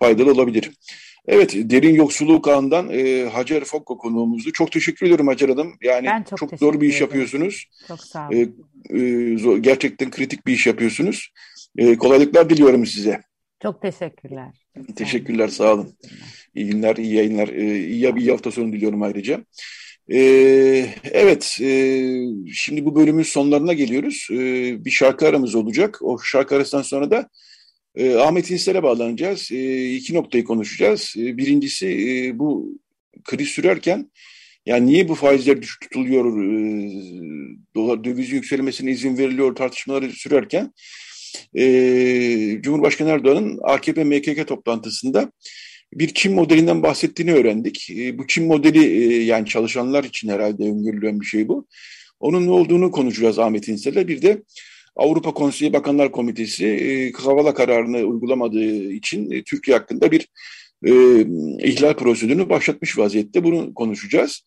[0.00, 0.70] faydalı olabilir.
[1.26, 4.52] Evet, derin yoksulluk ağından e, Hacer Fokko konuğumuzdu.
[4.52, 5.72] Çok teşekkür ediyorum Hacer Hanım.
[5.82, 7.66] Yani ben çok, çok doğru bir iş yapıyorsunuz.
[7.88, 8.54] Çok sağ olun.
[8.90, 11.32] E, e, zor, gerçekten kritik bir iş yapıyorsunuz.
[11.78, 13.20] E, kolaylıklar diliyorum size.
[13.62, 14.66] Çok teşekkürler.
[14.96, 15.96] Teşekkürler, sağ olun.
[16.54, 17.48] İyi günler, iyi yayınlar.
[17.48, 19.44] E, iyi, iyi hafta sonu diliyorum ayrıca.
[20.12, 22.02] Ee, evet, e,
[22.52, 24.28] şimdi bu bölümün sonlarına geliyoruz.
[24.32, 25.98] Ee, bir şarkı aramız olacak.
[26.02, 27.28] O şarkı arasından sonra da
[27.94, 29.52] e, Ahmet İnsel'e bağlanacağız.
[29.52, 31.14] E, iki noktayı konuşacağız.
[31.18, 32.78] E, birincisi e, bu
[33.24, 34.10] kriz sürerken
[34.66, 36.90] yani niye bu faizler düşük tutuluyor, e,
[37.74, 40.72] dolar dövizin yükselmesine izin veriliyor tartışmaları sürerken
[41.54, 41.64] e,
[42.62, 45.32] Cumhurbaşkanı Erdoğan'ın AKP MKK toplantısında
[45.94, 47.90] bir Çin modelinden bahsettiğini öğrendik.
[47.90, 51.66] E, bu Çin modeli e, yani çalışanlar için herhalde öngörülen bir şey bu.
[52.20, 54.08] Onun ne olduğunu konuşacağız Ahmet İnsel'le.
[54.08, 54.42] Bir de
[54.96, 60.28] Avrupa Konseyi Bakanlar Komitesi e, Kavala kararını uygulamadığı için Türkiye hakkında bir
[61.62, 63.44] ihlal prosedürünü başlatmış vaziyette.
[63.44, 64.42] Bunu konuşacağız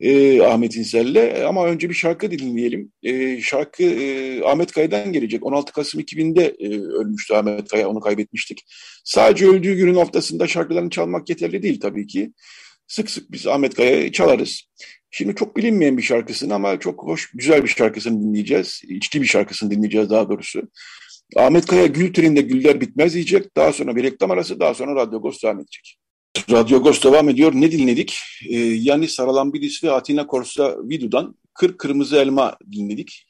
[0.00, 1.44] e, Ahmet İnsel'le.
[1.46, 2.92] Ama önce bir şarkı dinleyelim.
[3.02, 5.46] E, şarkı e, Ahmet Kaya'dan gelecek.
[5.46, 8.64] 16 Kasım 2000'de e, ölmüştü Ahmet Kaya, onu kaybetmiştik.
[9.04, 12.32] Sadece öldüğü günün haftasında şarkılarını çalmak yeterli değil tabii ki.
[12.86, 14.62] Sık sık biz Ahmet Kaya'yı çalarız.
[15.10, 18.80] Şimdi çok bilinmeyen bir şarkısını ama çok hoş, güzel bir şarkısını dinleyeceğiz.
[18.88, 20.62] İçli bir şarkısını dinleyeceğiz daha doğrusu.
[21.36, 23.56] Ahmet Kaya Gül Treninde Güller Bitmez diyecek.
[23.56, 25.98] Daha sonra bir reklam arası, daha sonra Radyo Ghost devam edecek.
[26.50, 27.52] Radyo Ghost devam ediyor.
[27.54, 28.18] Ne dinledik?
[28.50, 33.26] Ee, yani Saralambidis ve Atina Corsa Vidu'dan Kır Kırmızı Elma dinledik.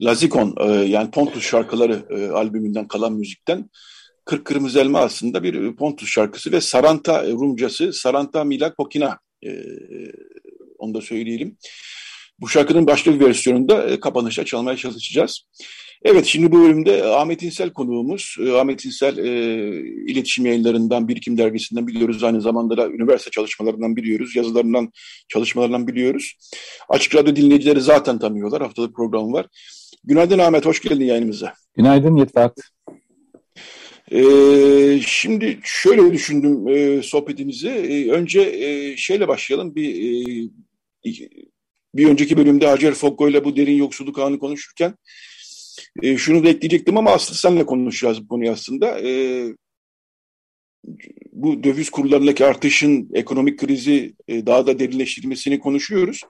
[0.00, 3.70] Lazikon e, yani Pontus şarkıları e, albümünden kalan müzikten
[4.24, 9.50] Kır Kırmızı Elma aslında bir Pontus şarkısı ve Saranta Rumcası Saranta Milak Pokina e,
[10.78, 11.56] onu da söyleyelim.
[12.40, 15.42] Bu şarkının başka bir versiyonunda e, kapanışa çalmaya çalışacağız.
[16.04, 18.36] Evet, şimdi bu bölümde Ahmet İnsel konuğumuz.
[18.40, 19.30] Ee, Ahmet İnsel e,
[20.12, 22.24] iletişim yayınlarından, Birikim Dergisi'nden biliyoruz.
[22.24, 24.36] Aynı zamanda da üniversite çalışmalarından biliyoruz.
[24.36, 24.92] Yazılarından,
[25.28, 26.34] çalışmalarından biliyoruz.
[26.88, 28.62] Açık Radyo dinleyicileri zaten tanıyorlar.
[28.62, 29.46] Haftalık programı var.
[30.04, 31.52] Günaydın Ahmet, hoş geldin yayınımıza.
[31.76, 32.58] Günaydın Yetvat.
[34.12, 37.68] Ee, şimdi şöyle düşündüm e, sohbetimizi.
[37.68, 39.74] E, önce e, şeyle başlayalım.
[39.74, 40.50] Bir e,
[41.94, 44.94] bir önceki bölümde Hacer Fokko ile bu derin yoksulluk anı konuşurken
[46.02, 49.00] e, şunu da ekleyecektim ama aslında seninle konuşacağız bu konuyu aslında.
[49.00, 49.44] E,
[51.32, 56.20] bu döviz kurlarındaki artışın ekonomik krizi e, daha da derinleştirmesini konuşuyoruz.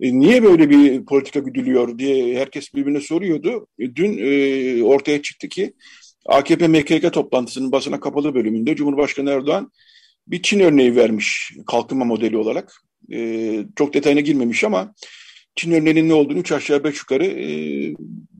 [0.00, 3.66] E, niye böyle bir politika güdülüyor diye herkes birbirine soruyordu.
[3.78, 5.74] E, dün e, ortaya çıktı ki
[6.26, 9.72] AKP MKK toplantısının basına kapalı bölümünde Cumhurbaşkanı Erdoğan
[10.26, 12.82] bir Çin örneği vermiş kalkınma modeli olarak.
[13.12, 14.94] E, çok detayına girmemiş ama
[15.56, 17.48] Çin örneğinin ne olduğunu üç aşağı beş yukarı e,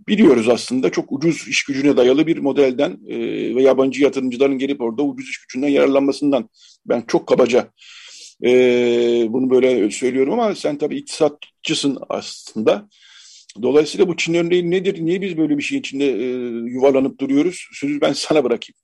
[0.09, 0.91] biliyoruz aslında.
[0.91, 3.17] Çok ucuz iş gücüne dayalı bir modelden e,
[3.55, 6.49] ve yabancı yatırımcıların gelip orada ucuz iş gücünden yararlanmasından
[6.87, 7.69] ben çok kabaca
[8.45, 8.49] e,
[9.29, 12.89] bunu böyle söylüyorum ama sen tabii iktisatçısın aslında.
[13.63, 15.05] Dolayısıyla bu Çin örneği nedir?
[15.05, 16.27] Niye biz böyle bir şeyin içinde e,
[16.71, 17.69] yuvarlanıp duruyoruz?
[17.73, 18.77] Sözü ben sana bırakayım.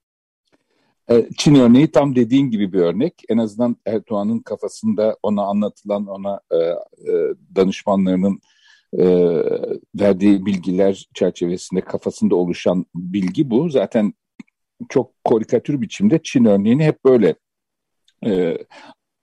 [1.11, 3.15] E, Çin örneği tam dediğin gibi bir örnek.
[3.29, 6.75] En azından Erdoğan'ın kafasında ona anlatılan, ona e, e,
[7.57, 8.41] danışmanlarının
[8.99, 9.07] e,
[9.95, 13.69] verdiği bilgiler çerçevesinde kafasında oluşan bilgi bu.
[13.69, 14.15] Zaten
[14.89, 17.35] çok karikatür biçimde Çin örneğini hep böyle
[18.27, 18.59] e,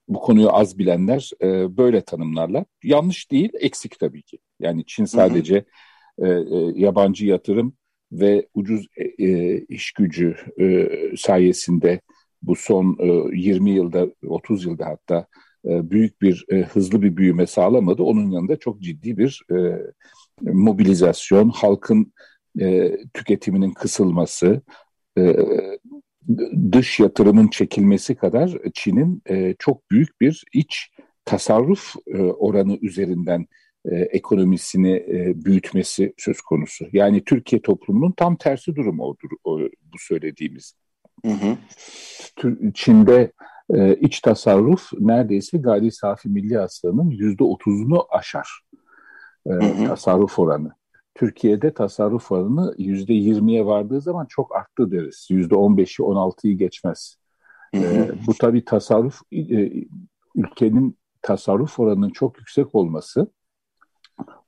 [0.08, 2.64] bu konuyu az bilenler e, böyle tanımlarlar.
[2.82, 4.38] Yanlış değil, eksik tabii ki.
[4.60, 5.64] Yani Çin sadece
[6.18, 6.28] hı hı.
[6.28, 7.76] E, e, yabancı yatırım
[8.12, 12.00] ve ucuz e, e, iş gücü e, sayesinde
[12.42, 15.26] bu son e, 20 yılda, 30 yılda hatta
[15.68, 18.02] büyük bir e, hızlı bir büyüme sağlamadı.
[18.02, 19.56] Onun yanında çok ciddi bir e,
[20.42, 22.12] mobilizasyon, halkın
[22.60, 24.62] e, tüketiminin kısılması,
[25.18, 25.36] e,
[26.72, 30.90] dış yatırımın çekilmesi kadar Çin'in e, çok büyük bir iç
[31.24, 33.46] tasarruf e, oranı üzerinden
[33.84, 36.86] e, ekonomisini e, büyütmesi söz konusu.
[36.92, 40.74] Yani Türkiye toplumunun tam tersi durum odur o, bu söylediğimiz.
[41.24, 41.56] Hı hı.
[42.74, 43.32] Çin'de
[43.74, 48.60] e, iç tasarruf neredeyse gayri safi milli hasılanın yüzde otuzunu aşar
[49.46, 49.86] e, hı hı.
[49.88, 50.72] tasarruf oranı.
[51.14, 55.26] Türkiye'de tasarruf oranı yüzde yirmiye vardığı zaman çok arttı deriz.
[55.30, 57.16] Yüzde on beşi on altıyı geçmez.
[57.74, 57.80] Hı.
[57.80, 59.86] E, bu tabii tasarruf e,
[60.34, 63.32] ülkenin tasarruf oranının çok yüksek olması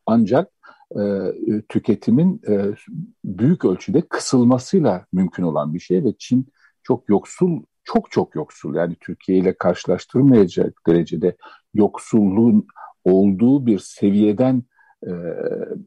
[0.06, 0.52] ancak
[1.00, 1.02] e,
[1.68, 2.74] tüketimin e,
[3.24, 6.46] büyük ölçüde kısılmasıyla mümkün olan bir şey ve Çin
[6.82, 7.62] çok yoksul,
[7.92, 11.36] çok çok yoksul yani Türkiye ile karşılaştırmayacak derecede
[11.74, 12.66] yoksulluğun
[13.04, 14.62] olduğu bir seviyeden
[15.06, 15.10] e,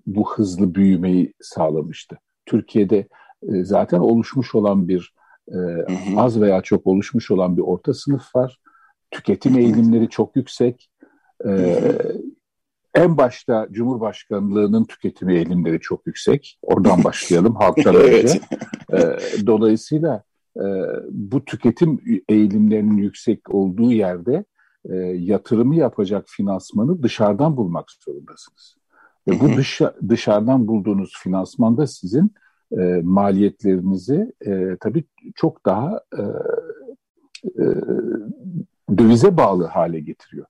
[0.05, 2.17] bu hızlı büyümeyi sağlamıştı.
[2.45, 3.07] Türkiye'de
[3.43, 5.13] e, zaten oluşmuş olan bir
[5.47, 5.57] e,
[6.17, 8.59] az veya çok oluşmuş olan bir orta sınıf var.
[9.11, 10.89] Tüketim eğilimleri çok yüksek.
[11.45, 11.79] E,
[12.95, 16.59] en başta Cumhurbaşkanlığının tüketimi eğilimleri çok yüksek.
[16.61, 18.39] Oradan başlayalım halktan önce.
[18.93, 18.99] E,
[19.47, 20.23] dolayısıyla
[20.57, 20.65] e,
[21.11, 21.99] bu tüketim
[22.29, 24.45] eğilimlerinin yüksek olduğu yerde
[24.89, 28.77] e, yatırımı yapacak finansmanı dışarıdan bulmak zorundasınız.
[29.27, 32.31] Ve bu dış, dışarıdan bulduğunuz finansmanda sizin
[32.71, 35.03] e, maliyetlerinizi e, tabii
[35.35, 36.21] çok daha e,
[37.45, 37.65] e,
[38.97, 40.45] dövize bağlı hale getiriyor.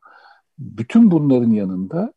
[0.60, 2.14] Bütün bunların yanında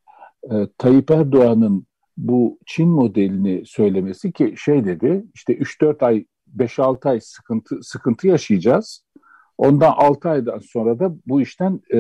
[0.51, 6.27] e, Tayyip Erdoğan'ın bu Çin modelini söylemesi ki şey dedi işte 3-4 ay
[6.59, 9.05] 5-6 ay sıkıntı sıkıntı yaşayacağız.
[9.59, 11.99] Ondan 6 aydan sonra da bu işten e,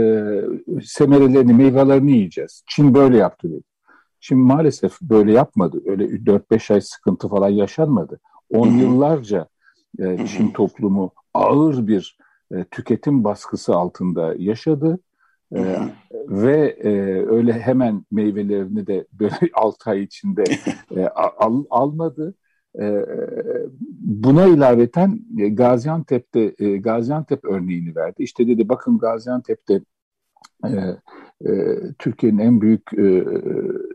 [0.85, 2.63] semerelerini, meyvelerini yiyeceğiz.
[2.67, 3.63] Çin böyle yaptı dedi.
[4.21, 5.83] Çin maalesef böyle yapmadı.
[5.87, 8.21] Öyle 4-5 ay sıkıntı falan yaşanmadı.
[8.51, 9.47] 10 yıllarca
[9.99, 12.19] e, Çin toplumu ağır bir
[12.53, 14.99] e, tüketim baskısı altında yaşadı.
[15.55, 15.79] E,
[16.29, 16.91] ve e,
[17.27, 20.45] öyle hemen meyvelerini de böyle 6 ay içinde
[20.97, 22.35] e, al, almadı.
[22.81, 23.07] E,
[24.01, 28.23] buna ilaveten e, Gaziantep'te e, Gaziantep örneğini verdi.
[28.23, 29.81] İşte dedi bakın Gaziantep'te
[30.65, 30.79] e,
[31.99, 32.91] Türkiye'nin en büyük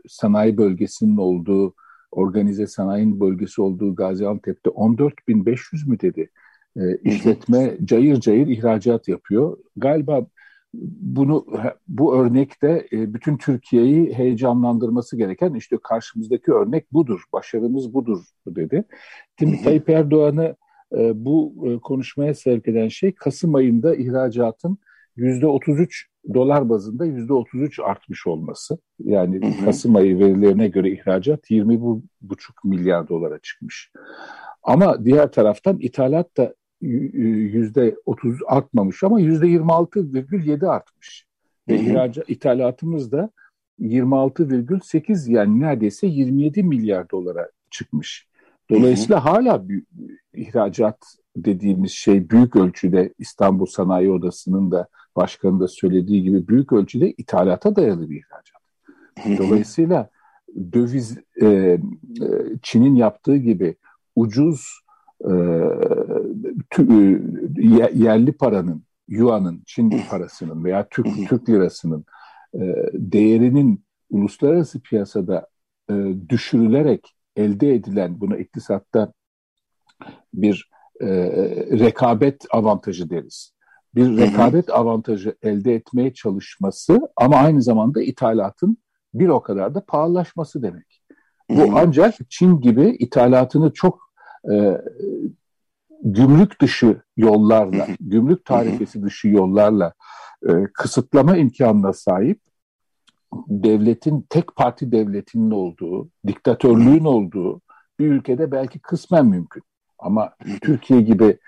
[0.08, 1.74] sanayi bölgesinin olduğu,
[2.10, 6.30] organize sanayi bölgesi olduğu Gaziantep'te 14.500 mü dedi.
[7.02, 9.58] İşletme cayır cayır ihracat yapıyor.
[9.76, 10.26] Galiba
[10.74, 11.46] bunu
[11.88, 18.84] bu örnekte e, bütün Türkiye'yi heyecanlandırması gereken işte karşımızdaki örnek budur, başarımız budur dedi.
[19.38, 20.56] Şimdi Tayyip Erdoğan'ı
[20.98, 24.78] e, bu e, konuşmaya sevk eden şey Kasım ayında ihracatın
[25.16, 28.78] yüzde 33 dolar bazında yüzde 33 artmış olması.
[28.98, 29.64] Yani hı hı.
[29.64, 32.02] Kasım ayı verilerine göre ihracat 20,5
[32.64, 33.92] milyar dolara çıkmış.
[34.62, 41.26] Ama diğer taraftan ithalat da yüzde 30 artmamış ama yüzde 26,7 artmış.
[41.68, 43.30] Ve ihracat, ithalatımız da
[43.80, 48.28] 26,8 yani neredeyse 27 milyar dolara çıkmış.
[48.70, 49.32] Dolayısıyla hı hı.
[49.32, 49.64] hala
[50.34, 50.98] ihracat
[51.36, 57.76] dediğimiz şey büyük ölçüde İstanbul Sanayi Odası'nın da başkanı da söylediği gibi büyük ölçüde ithalata
[57.76, 58.62] dayalı bir ihracat.
[59.38, 60.10] Dolayısıyla
[60.72, 61.78] döviz e, e,
[62.62, 63.76] Çin'in yaptığı gibi
[64.16, 64.82] ucuz
[65.24, 65.32] e,
[67.94, 72.04] yerli paranın, yuanın, Çin parasının veya Türk, Türk lirasının
[72.54, 72.60] e,
[72.92, 75.46] değerinin uluslararası piyasada
[75.90, 75.94] e,
[76.28, 79.12] düşürülerek elde edilen buna iktisatta
[80.34, 80.70] bir
[81.00, 81.06] e,
[81.78, 83.52] rekabet avantajı deriz.
[83.94, 88.76] Bir rekabet avantajı elde etmeye çalışması ama aynı zamanda ithalatın
[89.14, 91.02] bir o kadar da pahalılaşması demek.
[91.50, 94.12] Bu ancak Çin gibi ithalatını çok
[94.52, 94.80] e,
[96.02, 99.92] gümrük dışı yollarla, gümrük tarifesi dışı yollarla
[100.48, 102.40] e, kısıtlama imkanına sahip
[103.48, 107.60] devletin, tek parti devletinin olduğu, diktatörlüğün olduğu
[107.98, 109.62] bir ülkede belki kısmen mümkün.
[109.98, 111.38] Ama Türkiye gibi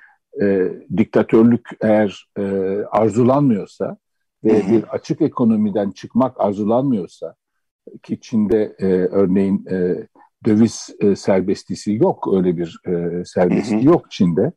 [0.43, 2.43] e, diktatörlük eğer e,
[2.91, 3.97] arzulanmıyorsa
[4.45, 7.35] ve bir açık ekonomiden çıkmak arzulanmıyorsa
[8.03, 10.07] ki Çin'de e, örneğin e,
[10.45, 14.53] döviz e, serbestisi yok öyle bir e, serbestliği yok Çin'de.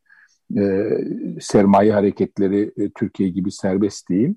[0.58, 0.90] E,
[1.42, 4.36] sermaye hareketleri e, Türkiye gibi serbest değil.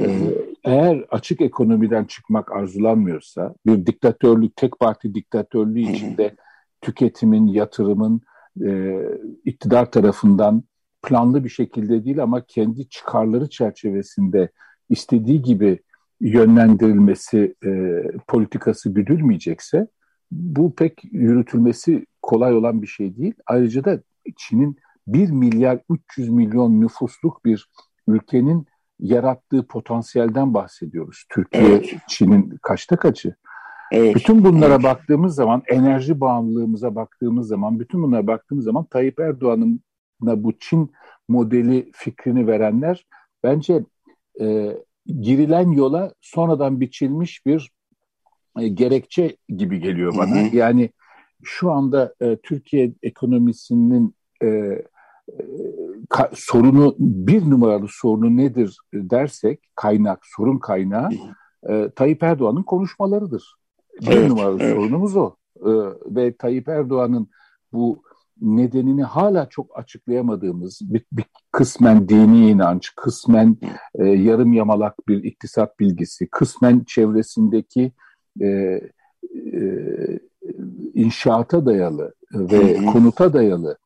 [0.00, 0.16] E,
[0.64, 6.36] eğer açık ekonomiden çıkmak arzulanmıyorsa bir diktatörlük, tek parti diktatörlüğü içinde
[6.80, 8.20] tüketimin, yatırımın
[8.66, 9.00] e,
[9.44, 10.62] iktidar tarafından
[11.02, 14.48] planlı bir şekilde değil ama kendi çıkarları çerçevesinde
[14.88, 15.78] istediği gibi
[16.20, 19.86] yönlendirilmesi e, politikası güdülmeyecekse
[20.30, 23.34] bu pek yürütülmesi kolay olan bir şey değil.
[23.46, 24.00] Ayrıca da
[24.36, 24.76] Çin'in
[25.06, 27.70] 1 milyar 300 milyon nüfusluk bir
[28.08, 28.66] ülkenin
[29.00, 31.24] yarattığı potansiyelden bahsediyoruz.
[31.28, 31.96] Türkiye, evet.
[32.08, 33.34] Çin'in kaçta kaçı?
[33.92, 34.14] Evet.
[34.14, 34.84] Bütün bunlara evet.
[34.84, 39.80] baktığımız zaman, enerji bağımlılığımıza baktığımız zaman, bütün bunlara baktığımız zaman Tayyip Erdoğan'ın
[40.20, 40.92] bu Çin
[41.28, 43.06] modeli fikrini verenler
[43.42, 43.84] bence
[44.40, 44.76] e,
[45.06, 47.70] girilen yola sonradan biçilmiş bir
[48.68, 50.36] gerekçe gibi geliyor bana.
[50.36, 50.56] Hı hı.
[50.56, 50.90] Yani
[51.42, 54.84] şu anda e, Türkiye ekonomisinin e, e,
[56.08, 61.10] ka, sorunu bir numaralı sorunu nedir dersek kaynak sorun kaynağı
[61.68, 63.56] e, Tayyip Erdoğan'ın konuşmalarıdır.
[64.00, 64.76] Bir evet, numaralı evet.
[64.76, 65.34] sorunumuz o.
[65.56, 65.70] E,
[66.06, 67.28] ve Tayyip Erdoğan'ın
[67.72, 68.02] bu
[68.40, 73.56] nedenini hala çok açıklayamadığımız bir, bir kısmen dini inanç, kısmen
[73.94, 77.92] e, yarım yamalak bir iktisat bilgisi, kısmen çevresindeki
[78.40, 80.20] e, e,
[80.94, 83.78] inşaata dayalı ve konuta dayalı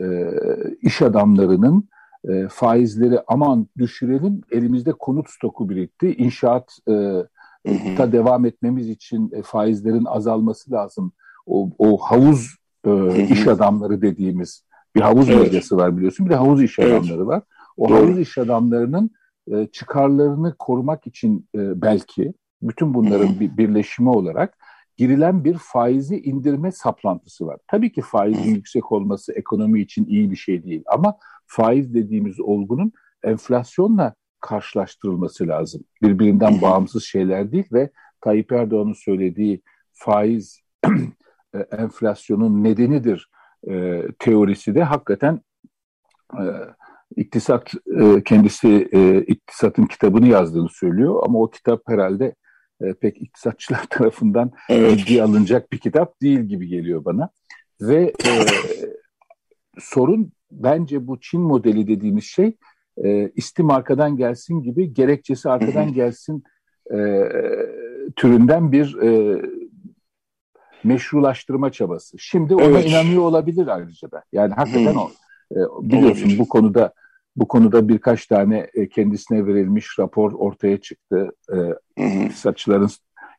[0.00, 0.30] e,
[0.80, 1.88] iş adamlarının
[2.28, 6.14] e, faizleri aman düşürelim elimizde konut stoku birikti.
[6.14, 7.24] İnşaat e,
[7.96, 11.12] ta devam etmemiz için e, faizlerin azalması lazım.
[11.46, 15.40] O, o havuz e, iş adamları dediğimiz bir havuz evet.
[15.40, 16.26] bölgesi var biliyorsun.
[16.26, 16.92] Bir de havuz iş evet.
[16.92, 17.42] adamları var.
[17.76, 17.96] O Doğru.
[17.96, 19.10] havuz iş adamlarının
[19.52, 24.58] e, çıkarlarını korumak için e, belki bütün bunların bir birleşimi olarak
[24.96, 27.58] girilen bir faizi indirme saplantısı var.
[27.66, 32.92] Tabii ki faizin yüksek olması ekonomi için iyi bir şey değil ama faiz dediğimiz olgunun
[33.22, 35.84] enflasyonla karşılaştırılması lazım.
[36.02, 37.90] Birbirinden bağımsız şeyler değil ve
[38.20, 40.60] Tayyip Erdoğan'ın söylediği faiz
[41.54, 43.30] e, enflasyonun nedenidir
[43.68, 45.40] e, teorisi de hakikaten
[46.32, 46.44] e,
[47.16, 52.34] iktisat e, kendisi e, iktisatın kitabını yazdığını söylüyor ama o kitap herhalde
[52.80, 55.20] e, pek iktisatçılar tarafından evet.
[55.20, 57.30] alınacak bir kitap değil gibi geliyor bana.
[57.80, 58.30] Ve e,
[59.78, 62.56] sorun bence bu Çin modeli dediğimiz şey
[63.04, 66.42] e, istim arkadan gelsin gibi gerekçesi arkadan gelsin
[66.94, 67.28] e,
[68.16, 69.42] türünden bir e,
[70.84, 72.18] meşrulaştırma çabası.
[72.18, 72.90] Şimdi ona evet.
[72.90, 74.22] inanıyor olabilir ayrıca da.
[74.32, 75.10] Yani hakikaten o.
[75.52, 76.92] E, biliyorsun bu konuda
[77.38, 81.30] bu konuda birkaç tane e, kendisine verilmiş rapor ortaya çıktı.
[81.52, 81.56] E,
[82.24, 82.90] iktisatçıların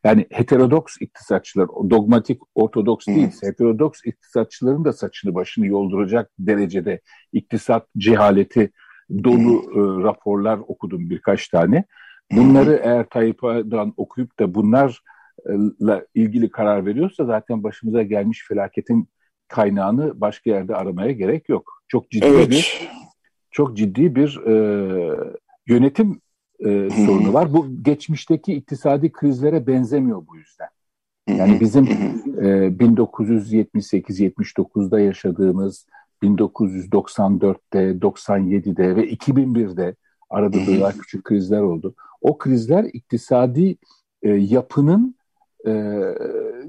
[0.03, 7.01] yani heterodoks iktisatçılar, dogmatik ortodoks değil, heterodoks iktisatçıların da saçını başını yolduracak derecede
[7.33, 8.71] iktisat cehaleti
[9.23, 11.85] dolu e, raporlar okudum birkaç tane.
[12.31, 19.09] Bunları eğer Tayyip Erdoğan okuyup da bunlarla ilgili karar veriyorsa zaten başımıza gelmiş felaketin
[19.47, 21.83] kaynağını başka yerde aramaya gerek yok.
[21.87, 22.49] Çok ciddi evet.
[22.49, 22.89] bir
[23.51, 24.53] çok ciddi bir e,
[25.67, 26.21] yönetim
[26.59, 27.53] e, sorunu var.
[27.53, 30.67] Bu geçmişteki iktisadi krizlere benzemiyor bu yüzden.
[31.27, 31.87] Yani bizim e,
[32.67, 35.85] 1978-79'da yaşadığımız
[36.23, 39.95] 1994'te, 97'de ve 2001'de
[40.29, 41.95] arada böyle küçük krizler oldu.
[42.21, 43.77] O krizler iktisadi
[44.23, 45.15] e, yapının
[45.65, 45.71] e,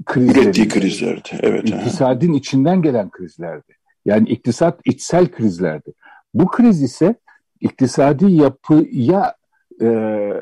[0.05, 0.43] krizleri.
[0.43, 1.29] Ürettiği krizlerdi.
[1.39, 1.69] Evet.
[1.69, 3.73] İktisadın içinden gelen krizlerdi.
[4.05, 5.93] Yani iktisat içsel krizlerdi.
[6.33, 7.15] Bu kriz ise
[7.59, 9.35] iktisadi yapıya
[9.81, 9.87] e,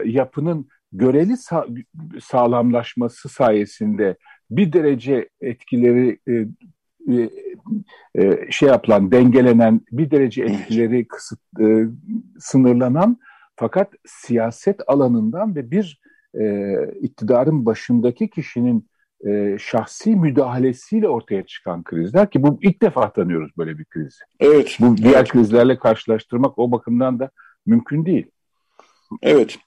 [0.06, 1.66] yapının göreli sa
[2.22, 4.18] sağlamlaşması sayesinde
[4.52, 6.34] bir derece etkileri e,
[7.14, 7.30] e,
[8.16, 11.86] e, şey yapılan, dengelenen, bir derece etkileri kısıt, e,
[12.40, 13.18] sınırlanan
[13.56, 16.02] fakat siyaset alanından ve bir
[16.40, 18.90] e, iktidarın başındaki kişinin
[19.28, 24.20] e, şahsi müdahalesiyle ortaya çıkan krizler ki bu ilk defa tanıyoruz böyle bir krizi.
[24.40, 24.78] Evet.
[24.80, 25.30] Bu diğer evet.
[25.30, 27.32] krizlerle karşılaştırmak o bakımdan da
[27.66, 28.32] mümkün değil.
[29.22, 29.58] Evet.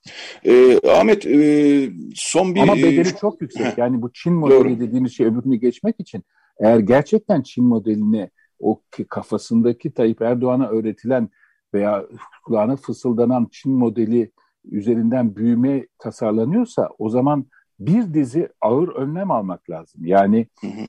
[0.45, 2.61] E, Ahmet e, son bir...
[2.61, 3.79] Ama bedeli çok yüksek.
[3.79, 4.81] Yani bu Çin modeli Doğru.
[4.81, 6.25] dediğimiz şey öbürünü geçmek için
[6.61, 8.31] eğer gerçekten Çin modelini
[8.61, 11.29] o kafasındaki Tayyip Erdoğan'a öğretilen
[11.75, 12.07] veya
[12.45, 14.31] kulağına fısıldanan Çin modeli
[14.65, 17.47] üzerinden büyüme tasarlanıyorsa o zaman
[17.87, 20.05] bir dizi ağır önlem almak lazım.
[20.05, 20.47] Yani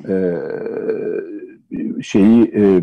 [0.07, 0.33] e,
[2.01, 2.81] şeyi e,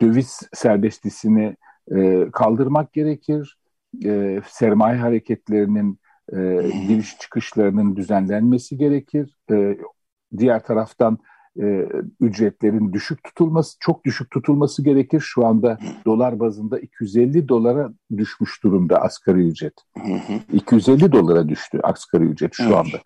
[0.00, 1.56] döviz serbestisini
[1.94, 3.58] e, kaldırmak gerekir.
[4.04, 5.98] E, sermaye hareketlerinin
[6.32, 6.36] e,
[6.88, 9.36] giriş çıkışlarının düzenlenmesi gerekir.
[9.50, 9.78] E,
[10.38, 11.18] diğer taraftan
[11.60, 11.88] e,
[12.20, 15.20] ücretlerin düşük tutulması, çok düşük tutulması gerekir.
[15.20, 19.74] Şu anda dolar bazında 250 dolara düşmüş durumda asgari ücret.
[20.52, 23.00] 250 dolara düştü asgari ücret şu anda.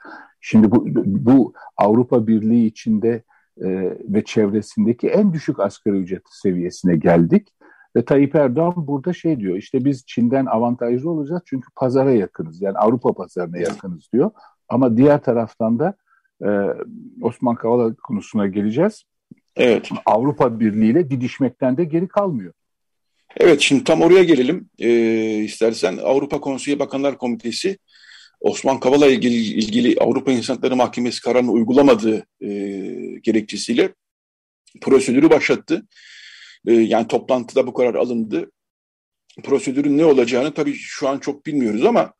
[0.48, 3.22] Şimdi bu, bu Avrupa Birliği içinde
[3.60, 3.68] e,
[4.08, 7.48] ve çevresindeki en düşük asgari ücret seviyesine geldik.
[7.96, 12.78] Ve Tayyip Erdoğan burada şey diyor işte biz Çin'den avantajlı olacağız çünkü pazara yakınız yani
[12.78, 14.30] Avrupa pazarına yakınız diyor.
[14.68, 15.94] Ama diğer taraftan da
[16.44, 16.48] e,
[17.22, 19.04] Osman Kavala konusuna geleceğiz.
[19.56, 19.90] Evet.
[20.06, 22.52] Avrupa Birliği ile didişmekten de geri kalmıyor.
[23.36, 24.90] Evet şimdi tam oraya gelelim e,
[25.38, 25.98] istersen.
[26.04, 27.78] Avrupa Konseyi Bakanlar Komitesi
[28.46, 32.48] Osman Kavala ilgili, ilgili Avrupa İnsan Hakları Mahkemesi kararını uygulamadığı e,
[33.22, 33.94] gerekçesiyle
[34.80, 35.86] prosedürü başlattı.
[36.66, 38.50] E, yani toplantıda bu karar alındı.
[39.42, 42.12] Prosedürün ne olacağını tabii şu an çok bilmiyoruz ama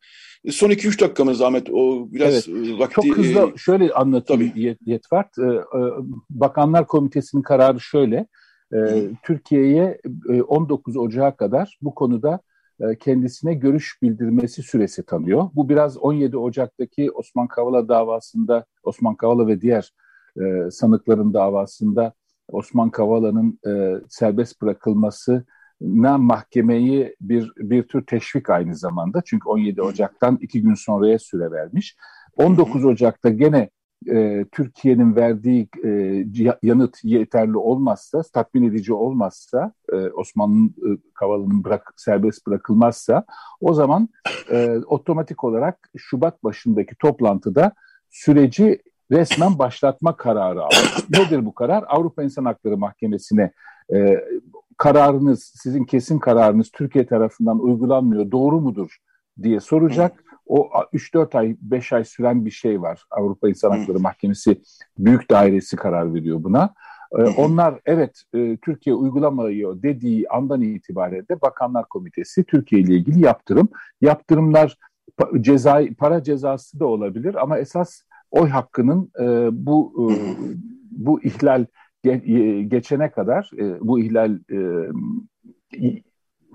[0.50, 2.78] son 2-3 dakikamız Ahmet o biraz evet.
[2.78, 2.94] vakti...
[2.94, 4.52] Çok hızlı e, şöyle anlatayım.
[4.56, 4.76] E,
[5.42, 5.46] e,
[6.30, 8.26] Bakanlar Komitesi'nin kararı şöyle.
[8.74, 8.78] E,
[9.22, 10.00] Türkiye'ye
[10.48, 12.40] 19 Ocağı kadar bu konuda
[13.00, 15.50] kendisine görüş bildirmesi süresi tanıyor.
[15.54, 19.92] Bu biraz 17 Ocak'taki Osman Kavala davasında, Osman Kavala ve diğer
[20.40, 22.12] e, sanıkların davasında
[22.48, 25.44] Osman Kavala'nın e, serbest bırakılması
[25.80, 29.22] na mahkemeyi bir bir tür teşvik aynı zamanda.
[29.26, 31.96] Çünkü 17 Ocak'tan iki gün sonraya süre vermiş.
[32.36, 33.70] 19 Ocak'ta gene
[34.10, 35.90] e, Türkiye'nin verdiği e,
[36.62, 43.24] yanıt yeterli olmazsa, tatmin edici olmazsa, e, Osman e, Kavala'nın bırak, serbest bırakılmazsa
[43.60, 44.08] o zaman
[44.50, 47.72] e, otomatik olarak Şubat başındaki toplantıda
[48.10, 50.74] süreci resmen başlatma kararı aldı.
[51.10, 51.84] Nedir bu karar?
[51.88, 53.50] Avrupa İnsan Hakları Mahkemesi'ne
[53.94, 54.24] e,
[54.76, 58.96] kararınız, sizin kesin kararınız Türkiye tarafından uygulanmıyor, doğru mudur
[59.42, 60.24] diye soracak.
[60.46, 63.04] O 3-4 ay, 5 ay süren bir şey var.
[63.10, 64.62] Avrupa İnsan Hakları Mahkemesi
[64.98, 66.74] Büyük Dairesi karar veriyor buna.
[67.12, 73.24] Ee, onlar evet e, Türkiye uygulamıyor dediği andan itibaren de Bakanlar Komitesi Türkiye ile ilgili
[73.24, 73.68] yaptırım.
[74.00, 74.78] Yaptırımlar
[75.40, 80.06] ceza, para cezası da olabilir ama esas oy hakkının e, bu e,
[80.90, 81.66] bu ihlal
[82.02, 82.16] ge,
[82.62, 84.38] geçene kadar bu ihlal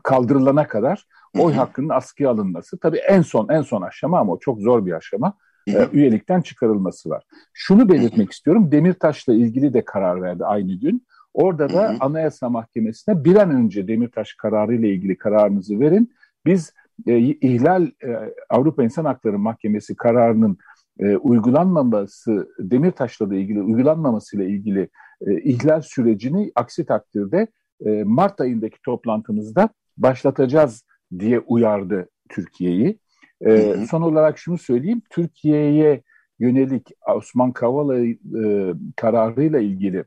[0.04, 1.06] kaldırılana kadar
[1.40, 2.78] oy hakkının askıya alınması.
[2.78, 5.34] Tabii en son en son aşama ama o çok zor bir aşama.
[5.68, 7.24] E, üyelikten çıkarılması var.
[7.54, 8.72] Şunu belirtmek istiyorum.
[8.72, 11.06] Demirtaş'la ilgili de karar verdi aynı gün.
[11.34, 16.14] Orada da Anayasa Mahkemesi'ne bir an önce Demirtaş kararı ile ilgili kararınızı verin.
[16.46, 16.74] Biz
[17.08, 20.58] e, ihlal e, Avrupa İnsan Hakları Mahkemesi kararının
[21.00, 24.90] e, uygulanmaması Demirtaş'la da ilgili uygulanmamasıyla ilgili
[25.28, 27.48] e, ihlal sürecini aksi takdirde
[27.86, 30.86] e, Mart ayındaki toplantımızda başlatacağız
[31.20, 33.00] diye uyardı Türkiye'yi.
[33.46, 36.04] E, son olarak şunu söyleyeyim, Türkiye'ye
[36.40, 40.04] yönelik Osman Kavala e, kararıyla ilgili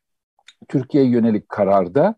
[0.68, 2.14] Türkiye'ye yönelik kararda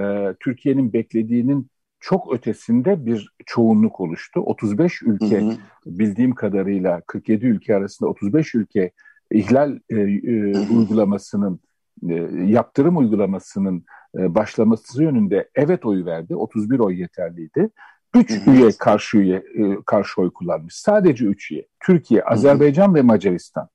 [0.00, 1.70] e, Türkiye'nin beklediğinin
[2.00, 4.40] çok ötesinde bir çoğunluk oluştu.
[4.40, 5.56] 35 ülke hı hı.
[5.86, 8.90] bildiğim kadarıyla 47 ülke arasında 35 ülke
[9.32, 11.60] ihlal e, e, uygulamasının
[12.08, 12.14] e,
[12.44, 13.84] yaptırım uygulamasının
[14.18, 16.36] e, başlaması yönünde evet oyu verdi.
[16.36, 17.70] 31 oy yeterliydi.
[18.14, 20.74] Üç üye karşı üye e, karşı oy kullanmış.
[20.74, 21.66] Sadece üç üye.
[21.80, 23.68] Türkiye, Azerbaycan ve Macaristan.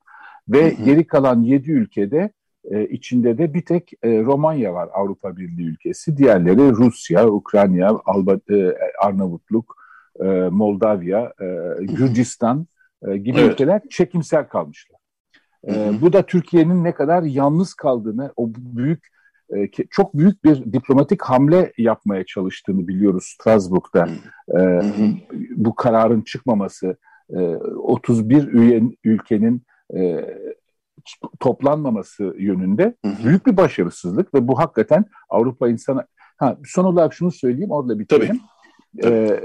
[0.49, 2.31] Ve geri kalan yedi ülkede
[2.71, 6.17] e, içinde de bir tek e, Romanya var Avrupa Birliği ülkesi.
[6.17, 9.75] Diğerleri Rusya, Ukrayna, Alba, e, Arnavutluk,
[10.19, 11.45] e, Moldavya, e,
[11.85, 12.67] Gürcistan
[13.07, 13.51] e, gibi evet.
[13.51, 14.99] ülkeler çekimsel kalmışlar.
[15.67, 19.12] E, bu da Türkiye'nin ne kadar yalnız kaldığını, o büyük
[19.55, 24.09] e, çok büyük bir diplomatik hamle yapmaya çalıştığını biliyoruz Strasbourg'da.
[24.59, 24.81] E,
[25.55, 26.97] bu kararın çıkmaması,
[27.29, 29.63] e, 31 üye, ülkenin
[29.95, 30.25] e,
[31.39, 32.95] toplanmaması yönünde
[33.25, 36.07] büyük bir başarısızlık ve bu hakikaten Avrupa insana...
[36.37, 38.27] Ha, son olarak şunu söyleyeyim, orada bitirelim.
[38.27, 38.53] Tabii.
[39.03, 39.39] Ee,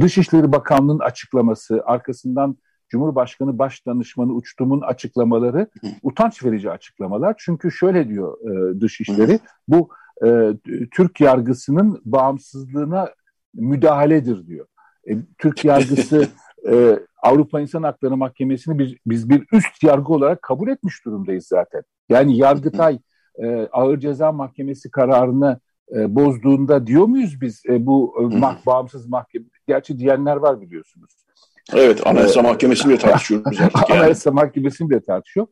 [0.00, 2.56] Dışişleri Bakanlığı'nın açıklaması, arkasından
[2.88, 5.68] Cumhurbaşkanı Başdanışmanı Uçtum'un açıklamaları
[6.02, 7.34] utanç verici açıklamalar.
[7.38, 9.88] Çünkü şöyle diyor e, Dışişleri, bu
[10.26, 10.52] e,
[10.90, 13.08] Türk yargısının bağımsızlığına
[13.54, 14.66] müdahaledir diyor.
[15.10, 16.28] E, Türk yargısı
[16.68, 21.82] e, Avrupa İnsan Hakları Mahkemesi'ni biz, biz bir üst yargı olarak kabul etmiş durumdayız zaten.
[22.08, 22.98] Yani Yargıtay
[23.42, 25.60] e, Ağır Ceza Mahkemesi kararını
[25.96, 29.44] e, bozduğunda diyor muyuz biz e, bu e, mah, bağımsız mahkeme?
[29.66, 31.25] Gerçi diyenler var biliyorsunuz.
[31.74, 33.60] Evet, Anayasa Mahkemesi'ni de tartışıyoruz artık
[33.90, 34.00] yani.
[34.00, 35.46] Anayasa Mahkemesi'ni de tartışıyor.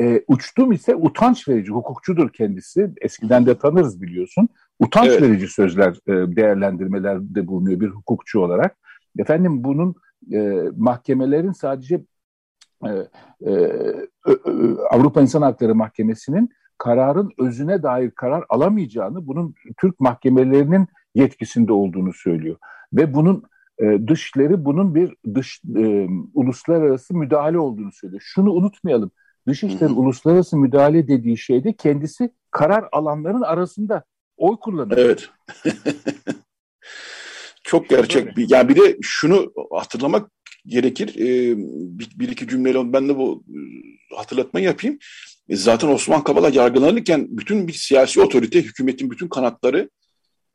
[0.00, 2.90] E, uçtum ise utanç verici, hukukçudur kendisi.
[3.00, 4.48] Eskiden de tanırız biliyorsun.
[4.80, 5.22] Utanç evet.
[5.22, 8.76] verici sözler, e, değerlendirmelerde bulunuyor bir hukukçu olarak.
[9.18, 9.94] Efendim bunun
[10.32, 12.04] e, mahkemelerin sadece
[12.84, 12.90] e,
[13.46, 13.70] e,
[14.90, 22.56] Avrupa İnsan Hakları Mahkemesi'nin kararın özüne dair karar alamayacağını, bunun Türk mahkemelerinin yetkisinde olduğunu söylüyor.
[22.92, 23.44] Ve bunun
[23.78, 28.22] e, dışları bunun bir dış e, uluslararası müdahale olduğunu söylüyor.
[28.24, 29.10] Şunu unutmayalım.
[29.48, 34.04] Dışişleri uluslararası müdahale dediği şeyde kendisi karar alanların arasında
[34.36, 34.98] oy kullanıyor.
[34.98, 35.30] Evet.
[37.64, 38.50] Çok gerçek bir.
[38.50, 40.30] Yani bir de şunu hatırlamak
[40.66, 41.08] gerekir.
[41.16, 41.56] E,
[41.98, 43.58] bir, bir iki cümleyle ben de bu e,
[44.16, 44.98] hatırlatmayı yapayım.
[45.48, 49.90] E, zaten Osman Kavala yargılanırken bütün bir siyasi otorite, hükümetin bütün kanatları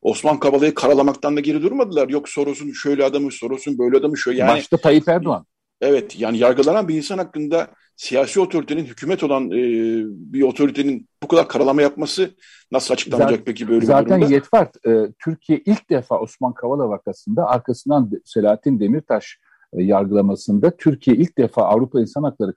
[0.08, 2.10] Osman Kavala'yı karalamaktan da geri durmadılar.
[2.10, 4.40] Yok Soros'un şöyle adamı, Soros'un böyle adamı şöyle.
[4.40, 5.46] Yani, Başta Tayyip Erdoğan.
[5.82, 9.60] Evet yani yargılanan bir insan hakkında siyasi otoritenin hükümet olan e,
[10.08, 12.30] bir otoritenin bu kadar karalama yapması
[12.72, 14.26] nasıl açıklanacak zaten, peki böyle bir zaten durumda?
[14.26, 19.38] Zaten Yetvart e, Türkiye ilk defa Osman Kavala vakasında arkasından Selahattin Demirtaş
[19.74, 22.54] e, yargılamasında Türkiye ilk defa Avrupa İnsan Hakları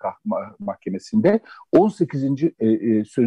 [0.58, 1.40] Mahkemesi'nde
[1.72, 2.24] 18.
[2.24, 2.68] E, e,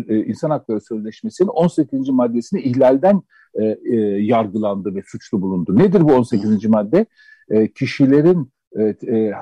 [0.10, 2.10] e, İnsan Hakları Sözleşmesi'nin 18.
[2.10, 3.22] maddesini ihlalden
[3.60, 5.78] e, e, yargılandı ve suçlu bulundu.
[5.78, 6.66] Nedir bu 18.
[6.66, 7.06] madde?
[7.50, 9.34] E, kişilerin e, e,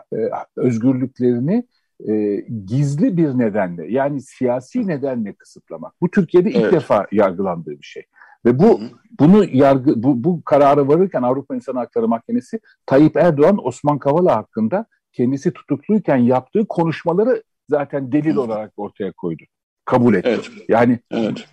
[0.56, 1.68] özgürlüklerini
[2.10, 2.36] e,
[2.66, 5.94] gizli bir nedenle yani siyasi nedenle kısıtlamak.
[6.02, 6.74] Bu Türkiye'de ilk evet.
[6.74, 8.04] defa yargılandığı bir şey.
[8.46, 8.90] Ve bu hı hı.
[9.20, 14.86] bunu yargı bu, bu kararı varırken Avrupa İnsan Hakları Mahkemesi Tayyip Erdoğan Osman Kavala hakkında
[15.14, 19.44] kendisi tutukluyken yaptığı konuşmaları zaten delil olarak ortaya koydu.
[19.86, 20.30] Kabul etti.
[20.30, 20.52] Evet.
[20.70, 21.48] Yani Evet.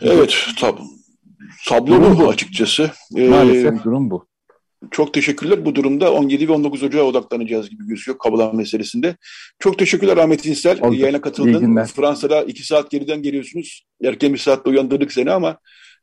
[0.00, 0.78] Evet, tab
[1.68, 2.90] tablo bu açıkçası.
[3.10, 4.26] Maalesef ee, durum bu.
[4.90, 5.64] Çok teşekkürler.
[5.64, 9.16] Bu durumda 17 ve 19 Ocağı odaklanacağız gibi gözüküyor Kabalan meselesinde.
[9.58, 10.80] Çok teşekkürler Ahmet İnsel.
[10.80, 10.94] Oldu.
[10.94, 11.84] Yayına katıldın.
[11.84, 13.86] Fransa'da 2 saat geriden geliyorsunuz.
[14.04, 15.58] Erken bir saatte uyandırdık seni ama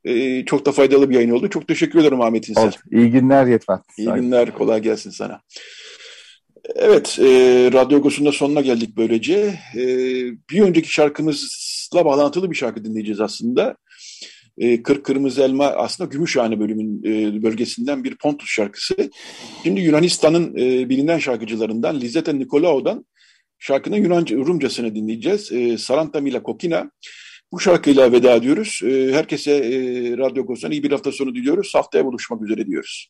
[0.05, 1.49] e, çok da faydalı bir yayın oldu.
[1.49, 2.67] Çok teşekkür ederim Ahmet İnsel.
[2.67, 2.75] Oldu.
[2.91, 3.79] İyi günler Yetmen.
[3.97, 4.53] İyi günler.
[4.53, 5.41] Kolay gelsin sana.
[6.75, 7.25] Evet, e,
[7.73, 9.59] Radyo Gosu'nun sonuna geldik böylece.
[9.75, 9.85] E,
[10.49, 10.89] bir önceki
[11.93, 13.77] şarkımızla bağlantılı bir şarkı dinleyeceğiz aslında
[14.57, 18.95] e, Kırk Kırmızı Elma aslında Gümüşhane bölümün e, bölgesinden bir Pontus şarkısı.
[19.63, 23.05] Şimdi Yunanistan'ın e, bilinen şarkıcılarından Lizeta Nikolaou'dan
[23.59, 25.51] şarkının Yunanca, Rumcasını dinleyeceğiz.
[25.51, 26.91] E, Saranta Mila Kokina.
[27.51, 28.81] Bu şarkıyla veda ediyoruz.
[28.83, 29.77] E, herkese e,
[30.17, 31.75] Radyo Gosan iyi bir hafta sonu diliyoruz.
[31.75, 33.09] Haftaya buluşmak üzere diyoruz.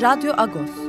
[0.00, 0.85] Radyo Agos